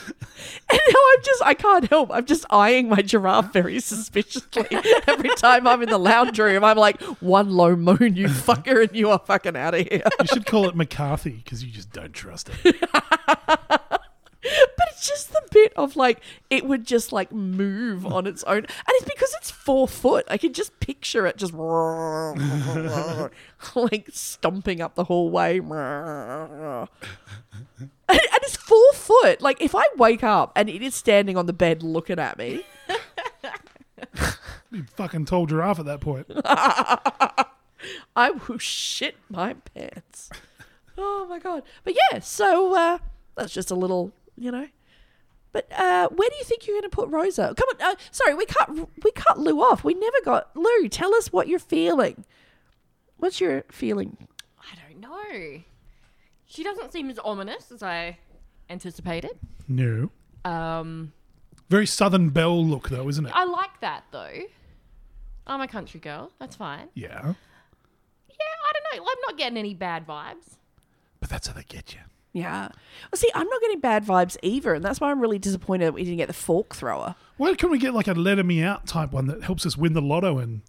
[0.70, 2.10] And now I'm just, I can't help.
[2.12, 4.66] I'm just eyeing my giraffe very suspiciously.
[5.06, 8.94] Every time I'm in the lounge room, I'm like, one low moon, you fucker, and
[8.94, 10.02] you are fucking out of here.
[10.20, 14.00] You should call it McCarthy because you just don't trust it.
[14.76, 16.20] But it's just the bit of like,
[16.50, 18.58] it would just like move on its own.
[18.58, 20.24] And it's because it's four foot.
[20.28, 21.52] I can just picture it just
[23.74, 25.60] like stomping up the hallway.
[28.10, 29.42] And, and it's four foot.
[29.42, 32.64] Like, if I wake up and it is standing on the bed looking at me,
[34.70, 36.26] You fucking tall giraffe at that point.
[38.16, 40.30] I will shit my pants.
[40.96, 41.62] Oh my god!
[41.84, 42.98] But yeah, so uh,
[43.36, 44.66] that's just a little, you know.
[45.52, 47.54] But uh, where do you think you're going to put Rosa?
[47.56, 48.70] Come on, uh, sorry, we cut
[49.02, 49.82] we cut Lou off.
[49.84, 50.88] We never got Lou.
[50.88, 52.24] Tell us what you're feeling.
[53.16, 54.28] What's your feeling?
[54.60, 55.62] I don't know.
[56.46, 58.18] She doesn't seem as ominous as I
[58.70, 59.38] anticipated.
[59.66, 60.10] No.
[60.44, 61.12] Um,
[61.68, 63.32] Very Southern Belle look, though, isn't it?
[63.34, 64.42] I like that though.
[65.46, 66.30] I'm a country girl.
[66.38, 66.88] That's fine.
[66.94, 67.10] Yeah.
[67.22, 69.10] Yeah, I don't know.
[69.10, 70.56] I'm not getting any bad vibes.
[71.20, 72.00] But that's how they get you.
[72.32, 72.68] Yeah.
[73.10, 75.92] Well, see, I'm not getting bad vibes either, and that's why I'm really disappointed that
[75.94, 77.14] we didn't get the fork thrower.
[77.36, 79.92] Why can't we get like a let me out type one that helps us win
[79.94, 80.60] the lotto and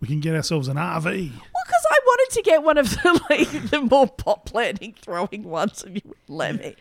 [0.00, 1.04] we can get ourselves an RV?
[1.04, 5.44] Well, because I wanted to get one of the like the more pot planting throwing
[5.44, 6.74] ones, and you would let me.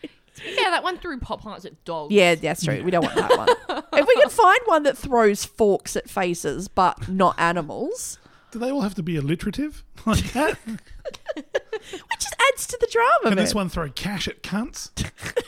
[0.46, 2.14] Yeah, that one threw pop plants at dogs.
[2.14, 2.82] Yeah, that's true.
[2.84, 3.84] We don't want that one.
[3.94, 8.18] if we can find one that throws forks at faces but not animals,
[8.52, 10.58] Do they all have to be alliterative like that?
[11.94, 13.20] it just adds to the drama.
[13.24, 13.38] Can man.
[13.38, 14.92] this one throw cash at cunts?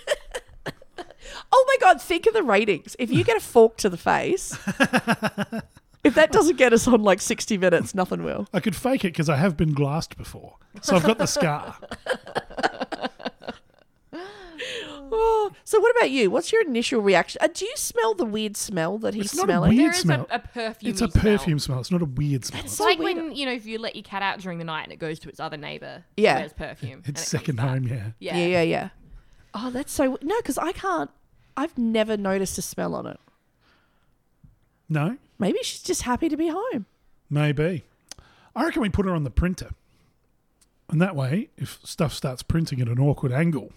[1.52, 2.02] Oh my god!
[2.02, 2.96] Think of the ratings.
[3.00, 4.58] If you get a fork to the face,
[6.04, 8.48] if that doesn't get us on like sixty minutes, nothing will.
[8.54, 11.78] I could fake it because I have been glassed before, so I've got the scar.
[15.16, 16.30] Oh, so what about you?
[16.32, 17.40] What's your initial reaction?
[17.44, 19.70] Uh, do you smell the weird smell that he's It's not a smelling?
[19.78, 20.28] weird There is a, smell.
[20.30, 20.90] a perfume.
[20.92, 21.80] It's a perfume smell.
[21.80, 22.62] It's not a weird smell.
[22.64, 23.18] It's so like weird.
[23.18, 25.20] when you know if you let your cat out during the night and it goes
[25.20, 26.04] to its other neighbor.
[26.18, 26.40] Yeah.
[26.40, 27.02] There's perfume.
[27.06, 27.70] and It's it second comes back.
[27.70, 28.12] home, yeah.
[28.20, 28.38] Yeah.
[28.38, 28.90] Yeah, yeah, yeah.
[29.54, 31.12] Oh, that's so no, because I can't.
[31.56, 33.20] I've never noticed a smell on it.
[34.90, 36.86] No, Maybe she's just happy to be home.
[37.30, 37.84] maybe.
[38.56, 39.72] I reckon we put her on the printer,
[40.90, 43.72] and that way, if stuff starts printing at an awkward angle,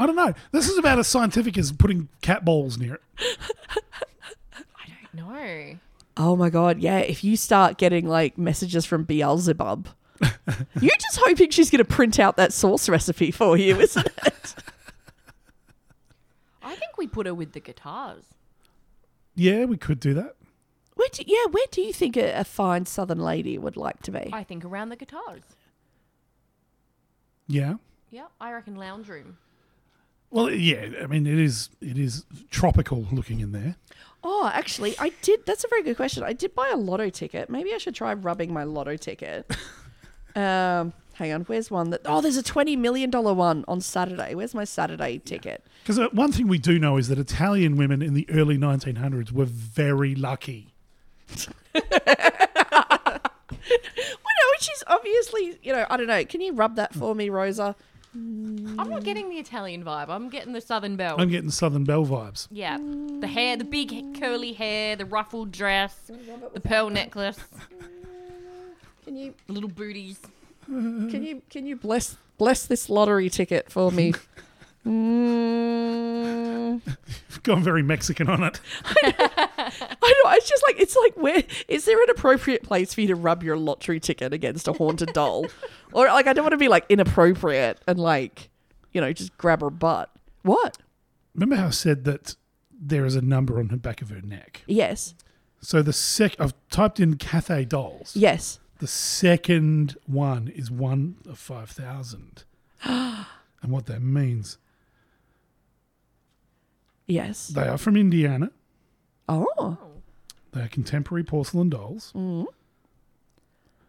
[0.00, 0.32] I don't know.
[0.50, 3.02] This is about as scientific as putting cat balls near it.
[4.56, 4.62] I
[5.14, 5.76] don't know.
[6.16, 7.00] Oh my god, yeah.
[7.00, 9.88] If you start getting like messages from Beelzebub,
[10.22, 14.54] you're just hoping she's going to print out that sauce recipe for you, isn't it?
[16.62, 18.24] I think we put her with the guitars.
[19.34, 20.34] Yeah, we could do that.
[20.94, 24.10] Where do, yeah, where do you think a, a fine Southern lady would like to
[24.10, 24.30] be?
[24.32, 25.42] I think around the guitars.
[27.46, 27.74] Yeah.
[28.10, 29.36] Yeah, I reckon lounge room.
[30.30, 30.88] Well, yeah.
[31.02, 33.76] I mean, it is it is tropical looking in there.
[34.22, 35.46] Oh, actually, I did.
[35.46, 36.22] That's a very good question.
[36.22, 37.48] I did buy a lotto ticket.
[37.48, 39.50] Maybe I should try rubbing my lotto ticket.
[40.36, 42.00] um, Hang on, where's one that?
[42.06, 44.34] Oh, there's a twenty million dollar one on Saturday.
[44.34, 45.62] Where's my Saturday ticket?
[45.82, 49.30] Because uh, one thing we do know is that Italian women in the early 1900s
[49.30, 50.72] were very lucky.
[53.70, 56.24] Well, no, she's obviously, you know, I don't know.
[56.24, 57.76] Can you rub that for me, Rosa?
[58.12, 60.08] I'm not getting the Italian vibe.
[60.08, 61.20] I'm getting the Southern Belle.
[61.20, 62.48] I'm getting Southern Belle vibes.
[62.50, 66.10] yeah, the hair, the big curly hair, the ruffled dress,
[66.52, 67.38] the pearl necklace,
[69.04, 70.20] Can you little booties.
[70.66, 74.12] can you can you bless bless this lottery ticket for me?
[74.86, 76.80] Mm,
[77.28, 78.60] You've Gone very Mexican on it.
[78.84, 80.30] I know.
[80.32, 83.42] It's just like it's like where is there an appropriate place for you to rub
[83.42, 85.46] your lottery ticket against a haunted doll,
[85.92, 88.48] or like I don't want to be like inappropriate and like
[88.92, 90.10] you know just grab her butt.
[90.42, 90.78] What?
[91.34, 92.36] Remember how I said that
[92.72, 94.62] there is a number on the back of her neck?
[94.66, 95.14] Yes.
[95.60, 98.16] So the sec I've typed in Cathay dolls.
[98.16, 98.60] Yes.
[98.78, 102.44] The second one is one of five thousand.
[102.82, 103.26] and
[103.62, 104.56] what that means,
[107.10, 107.48] Yes.
[107.48, 108.50] they are from Indiana.
[109.28, 109.78] Oh.
[110.52, 112.12] They are contemporary porcelain dolls.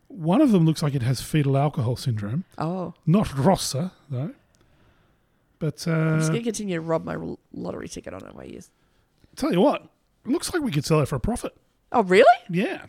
[0.08, 2.44] One of them looks like it has fetal alcohol syndrome.
[2.58, 2.94] Oh.
[3.06, 4.32] Not Rossa, though.
[5.58, 7.18] But I'm just uh, gonna continue to rub my
[7.54, 8.62] lottery ticket on it while you
[9.36, 9.84] tell you what,
[10.26, 11.56] it looks like we could sell it for a profit.
[11.92, 12.26] Oh, really?
[12.50, 12.86] Yeah.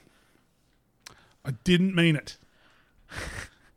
[1.44, 2.38] I didn't mean it.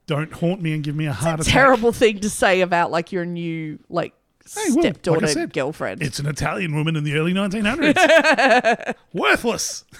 [0.07, 1.51] Don't haunt me and give me a heart attack.
[1.51, 4.13] Terrible thing to say about like your new like
[4.53, 6.03] Hey, well, like stepdaughter said, girlfriend.
[6.03, 8.95] It's an Italian woman in the early 1900s.
[9.13, 9.85] Worthless.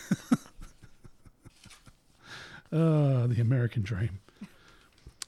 [2.74, 4.20] Ah, the American dream.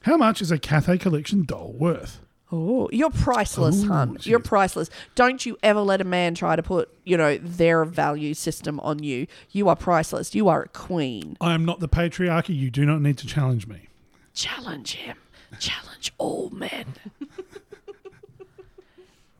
[0.02, 2.20] How much is a Cathay Collection doll worth?
[2.50, 4.18] Oh, you're priceless, Ooh, hun.
[4.22, 4.90] You're priceless.
[5.14, 9.02] Don't you ever let a man try to put, you know, their value system on
[9.02, 9.26] you.
[9.50, 10.34] You are priceless.
[10.34, 11.36] You are a queen.
[11.40, 12.56] I am not the patriarchy.
[12.56, 13.88] You do not need to challenge me.
[14.34, 15.16] Challenge him.
[15.58, 16.86] Challenge all men.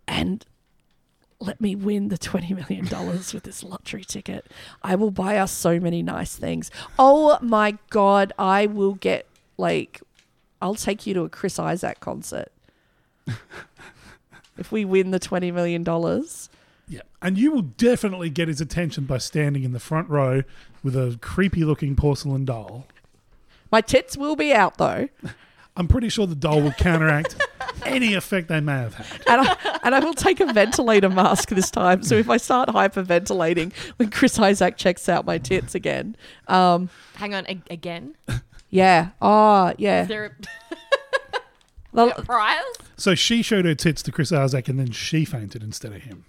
[0.09, 0.45] and
[1.59, 2.85] let me win the $20 million
[3.35, 4.47] with this lottery ticket.
[4.81, 6.71] I will buy us so many nice things.
[7.01, 8.33] Oh my God.
[8.39, 10.01] I will get, like,
[10.63, 12.53] I'll take you to a Chris Isaak concert.
[14.57, 15.85] if we win the $20 million.
[16.87, 17.01] Yeah.
[17.21, 20.45] And you will definitely get his attention by standing in the front row
[20.85, 22.87] with a creepy looking porcelain doll.
[23.73, 25.09] My tits will be out though.
[25.79, 27.37] I'm pretty sure the doll will counteract
[27.87, 29.07] any effect they may have had.
[29.29, 32.03] And I, and I will take a ventilator mask this time.
[32.03, 36.17] So if I start hyperventilating when Chris Isaak checks out my tits again.
[36.49, 38.17] Um, Hang on, a- again.
[38.71, 39.11] yeah.
[39.23, 40.03] Oh, yeah.
[40.03, 40.31] Is there a
[41.93, 42.61] Well, prize?
[42.97, 46.25] So she showed her tits to Chris Isaak and then she fainted instead of him.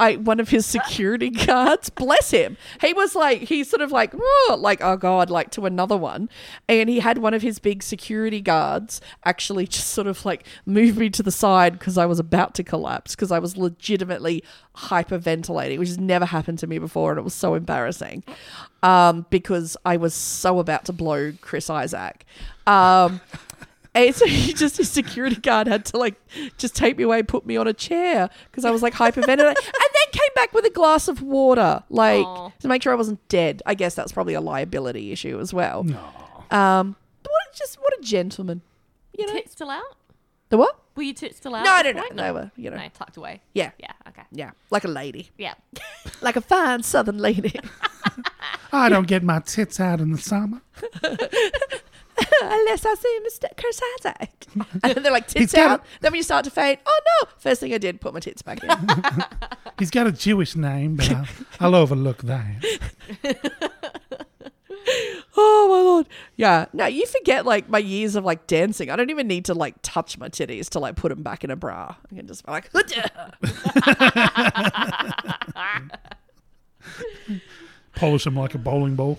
[0.00, 2.56] I one of his security guards, bless him.
[2.80, 4.14] He was like he sort of like
[4.56, 6.28] like oh god, like to another one,
[6.68, 10.96] and he had one of his big security guards actually just sort of like move
[10.96, 14.42] me to the side because I was about to collapse because I was legitimately
[14.76, 18.24] hyperventilating, which has never happened to me before, and it was so embarrassing
[18.82, 22.24] um, because I was so about to blow Chris Isaak.
[22.66, 23.20] Um,
[23.94, 26.14] and so he just his security guard had to like
[26.58, 29.56] just take me away, put me on a chair because I was like hyperventilating, and
[29.56, 32.50] then came back with a glass of water, like Aw.
[32.60, 33.62] to make sure I wasn't dead.
[33.66, 35.84] I guess that's probably a liability issue as well.
[35.84, 35.98] No.
[36.50, 38.62] Um, but what a, just what a gentleman,
[39.16, 39.32] you know.
[39.32, 39.96] Tits still out?
[40.50, 40.78] The what?
[40.96, 41.64] Were your tits still out?
[41.64, 42.16] No, at no, this no, point?
[42.16, 42.76] they were, you know.
[42.76, 43.40] No, tucked away.
[43.54, 44.22] Yeah, Yeah, okay.
[44.30, 45.54] yeah, like a lady, Yeah.
[46.20, 47.58] like a fine Southern lady.
[48.72, 50.60] I don't get my tits out in the summer.
[52.42, 53.48] Unless I see Mr.
[53.56, 54.46] Chris Isaak.
[54.82, 55.84] And then they're like, He's tits got out.
[56.00, 57.28] Then when you start to faint, oh no.
[57.38, 58.70] First thing I did, put my tits back in.
[59.78, 61.26] He's got a Jewish name, but I'll,
[61.60, 62.64] I'll overlook that.
[65.36, 66.06] oh my lord.
[66.36, 66.66] Yeah.
[66.72, 68.90] No, you forget like my years of like dancing.
[68.90, 71.50] I don't even need to like touch my titties to like put them back in
[71.50, 71.96] a bra.
[72.12, 72.70] I can just be like,
[77.96, 79.18] Polish them like a bowling ball.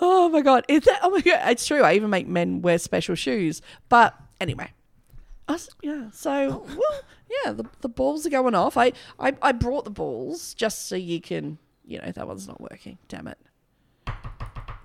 [0.00, 0.64] Oh my god.
[0.68, 1.00] Is that?
[1.02, 1.50] Oh my god.
[1.50, 1.82] It's true.
[1.82, 3.62] I even make men wear special shoes.
[3.88, 4.72] But anyway.
[5.82, 6.10] Yeah.
[6.12, 7.00] So well,
[7.44, 7.52] yeah.
[7.52, 8.76] The, the balls are going off.
[8.76, 11.58] I, I I brought the balls just so you can.
[11.84, 12.98] You know that one's not working.
[13.08, 13.38] Damn it.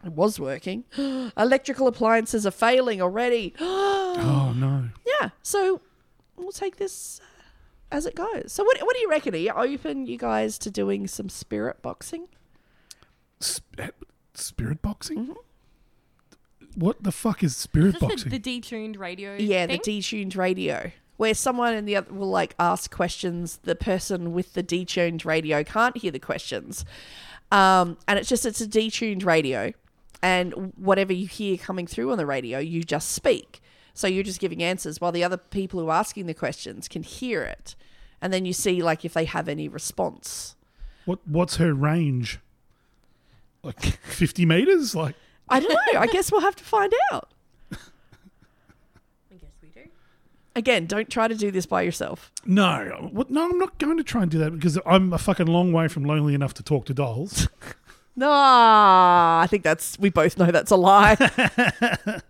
[0.03, 0.83] It was working.
[1.37, 3.53] Electrical appliances are failing already.
[4.13, 4.89] Oh, no.
[5.05, 5.29] Yeah.
[5.41, 5.79] So
[6.35, 8.51] we'll take this uh, as it goes.
[8.51, 9.33] So what what do you reckon?
[9.33, 12.27] Are you open, you guys, to doing some spirit boxing?
[14.33, 15.17] Sp- spirit boxing?
[15.17, 15.33] Mm-hmm.
[16.75, 18.29] What the fuck is spirit Is this boxing?
[18.31, 19.79] the, the detuned radio Yeah, thing?
[19.83, 20.91] the detuned radio.
[21.17, 25.63] Where someone in the other will like ask questions, the person with the detuned radio
[25.63, 26.83] can't hear the questions,
[27.51, 29.73] um, and it's just it's a detuned radio,
[30.23, 33.61] and whatever you hear coming through on the radio, you just speak.
[33.93, 37.03] So you're just giving answers while the other people who are asking the questions can
[37.03, 37.75] hear it.
[38.21, 40.55] And then you see like if they have any response.
[41.05, 42.39] What what's her range?
[43.63, 44.95] Like fifty meters?
[44.95, 45.15] Like
[45.49, 45.99] I don't know.
[45.99, 47.29] I guess we'll have to find out.
[47.71, 47.75] I
[49.35, 49.81] guess we do.
[50.55, 52.31] Again, don't try to do this by yourself.
[52.45, 55.47] no, what, no, I'm not going to try and do that because I'm a fucking
[55.47, 57.47] long way from lonely enough to talk to dolls.
[58.13, 61.15] No, I think that's we both know that's a lie.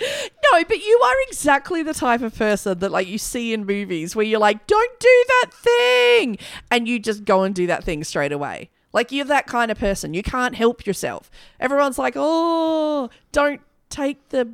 [0.00, 4.16] no, but you are exactly the type of person that like you see in movies
[4.16, 6.38] where you're like, "Don't do that thing."
[6.70, 8.70] And you just go and do that thing straight away.
[8.92, 10.14] Like you're that kind of person.
[10.14, 11.30] You can't help yourself.
[11.58, 14.52] Everyone's like, "Oh, don't take the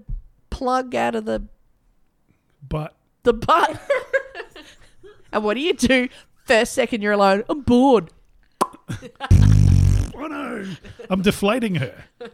[0.51, 1.45] plug out of the
[2.67, 3.81] butt." the butt."
[5.33, 6.09] and what do you do?
[6.45, 7.45] First second you're alone.
[7.49, 8.11] I'm bored.
[8.63, 10.67] oh no,
[11.11, 12.05] I'm deflating her.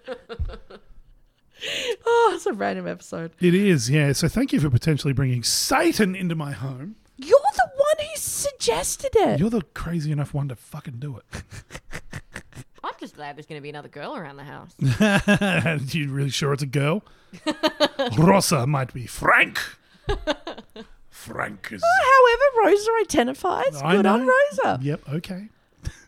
[2.04, 3.32] Oh, it's a random episode.
[3.40, 4.12] It is, yeah.
[4.12, 6.96] So thank you for potentially bringing Satan into my home.
[7.16, 9.38] You're the one who suggested it.
[9.38, 11.44] You're the crazy enough one to fucking do I'm
[13.04, 14.74] just glad there's going to be another girl around the house.
[15.94, 17.02] you really sure it's a girl?
[18.18, 19.58] Rosa might be Frank.
[21.10, 21.82] Frank is.
[21.82, 23.76] However, Rosa identifies.
[23.82, 24.26] I Good on.
[24.26, 24.78] Rosa.
[24.80, 25.00] Yep.
[25.12, 25.48] Okay.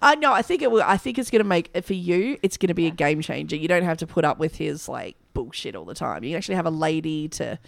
[0.01, 0.83] Uh, no, I think it will.
[0.83, 2.39] I think it's going to make for you.
[2.43, 3.57] It's going to be a game changer.
[3.57, 6.25] You don't have to put up with his like bullshit all the time.
[6.25, 7.59] You actually have a lady to,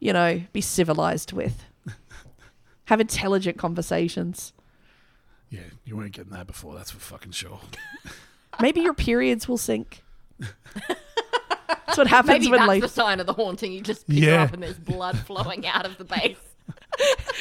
[0.00, 1.64] you know, be civilized with.
[2.84, 4.52] have intelligent conversations.
[5.48, 6.74] Yeah, you weren't getting that before.
[6.74, 7.60] That's for fucking sure.
[8.60, 10.02] Maybe your periods will sync.
[11.86, 12.82] That's what happens Maybe when that's like.
[12.82, 13.72] the sign of the haunting.
[13.72, 14.38] You just pick Yeah.
[14.38, 16.36] her up and there's blood flowing out of the base.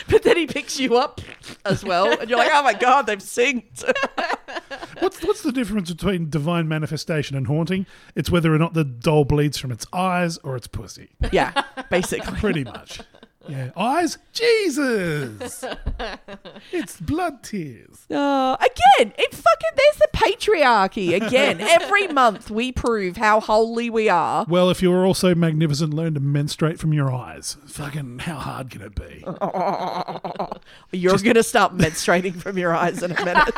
[0.08, 1.20] But then he picks you up
[1.66, 3.84] as well, and you're like, "Oh my god, they've synced."
[5.00, 7.86] What's what's the difference between divine manifestation and haunting?
[8.16, 11.10] It's whether or not the doll bleeds from its eyes or its pussy.
[11.32, 12.38] yeah, basically.
[12.40, 13.02] Pretty much.
[13.48, 13.72] Yeah.
[13.76, 14.18] Eyes?
[14.34, 15.64] Jesus.
[16.72, 18.06] it's blood tears.
[18.12, 21.62] Uh, again, it fucking there's the patriarchy again.
[21.62, 24.46] Every month we prove how holy we are.
[24.48, 27.58] Well, if you're also magnificent, learn to menstruate from your eyes.
[27.66, 29.24] Fucking, how hard can it be?
[30.92, 33.56] You're gonna start menstruating from your eyes in a minute.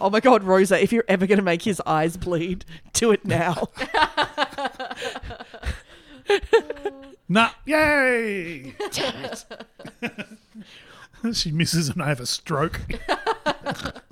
[0.00, 0.82] oh my god, Rosa!
[0.82, 3.68] If you're ever gonna make his eyes bleed, do it now.
[7.28, 8.74] Nah, yay!
[8.90, 9.24] Damn
[10.02, 10.26] it.
[11.34, 12.80] she misses and I have a stroke.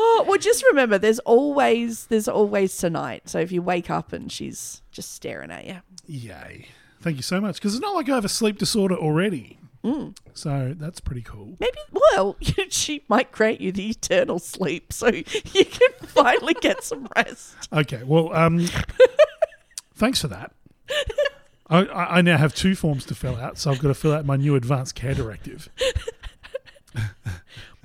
[0.00, 3.28] Oh, well, just remember, there's always there's always tonight.
[3.28, 6.66] So if you wake up and she's just staring at you, Yay.
[7.00, 7.56] Thank you so much.
[7.56, 9.58] Because it's not like I have a sleep disorder already.
[9.84, 10.16] Mm.
[10.34, 11.56] So that's pretty cool.
[11.58, 11.78] maybe
[12.12, 12.36] well,
[12.68, 15.24] she might grant you the eternal sleep, so you
[15.64, 17.56] can finally get some rest.
[17.72, 18.66] Okay, well, um,
[19.98, 20.52] thanks for that.
[21.70, 24.24] I, I now have two forms to fill out, so I've got to fill out
[24.24, 25.68] my new advanced care directive.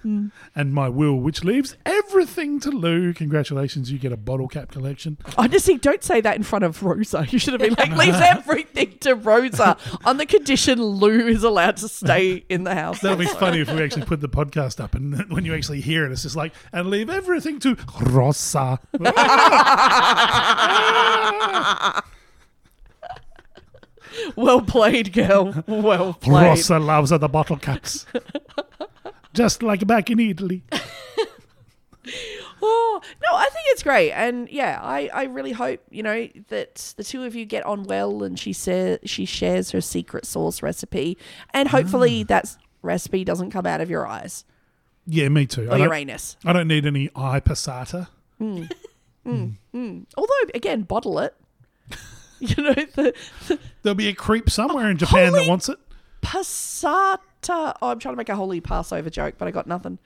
[0.55, 1.75] and my will, which leaves
[2.33, 3.13] everything to Lou.
[3.13, 5.19] Congratulations, you get a bottle cap collection.
[5.37, 7.27] Honestly, don't say that in front of Rosa.
[7.29, 11.77] You should have been like, leave everything to Rosa on the condition Lou is allowed
[11.77, 13.01] to stay in the house.
[13.01, 16.07] That'll be funny if we actually put the podcast up, and when you actually hear
[16.07, 18.79] it, it's just like, and leave everything to Rosa.
[24.35, 25.63] well played, girl.
[25.67, 26.47] Well played.
[26.49, 28.07] Rosa loves the bottle caps,
[29.35, 30.63] just like back in Italy.
[32.65, 34.11] Oh, no, I think it's great.
[34.11, 37.83] And yeah, I, I really hope, you know, that the two of you get on
[37.83, 41.17] well and she says she shares her secret sauce recipe.
[41.53, 44.45] And hopefully that recipe doesn't come out of your eyes.
[45.05, 45.67] Yeah, me too.
[45.69, 46.37] Or I.
[46.45, 48.07] I don't need any eye passata.
[48.39, 48.71] Mm.
[49.25, 49.53] Mm.
[49.73, 50.05] Mm.
[50.17, 51.33] Although, again, bottle it.
[52.39, 53.13] you know, the,
[53.47, 55.77] the There'll be a creep somewhere in Japan that wants it.
[56.21, 57.73] passata.
[57.81, 59.97] Oh, I'm trying to make a holy Passover joke, but I got nothing.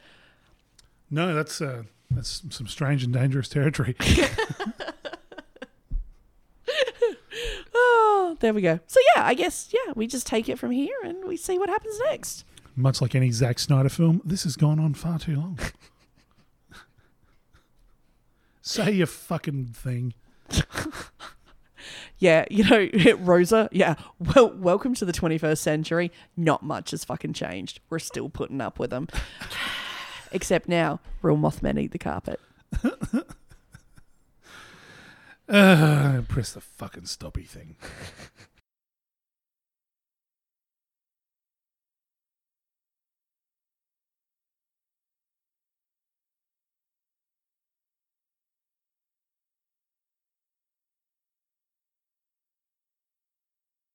[1.10, 3.96] No, that's uh, that's some strange and dangerous territory.
[7.80, 8.80] Oh, there we go.
[8.88, 11.70] So yeah, I guess yeah, we just take it from here and we see what
[11.70, 12.44] happens next.
[12.76, 15.60] Much like any Zack Snyder film, this has gone on far too long.
[18.62, 20.14] Say your fucking thing.
[22.20, 23.94] Yeah, you know, Rosa, yeah.
[24.20, 26.12] Well, welcome to the 21st century.
[26.36, 27.80] Not much has fucking changed.
[27.92, 29.08] We're still putting up with them.
[30.32, 32.40] Except now, real Mothman eat the carpet.
[35.48, 37.76] Uh, press the fucking stoppy thing.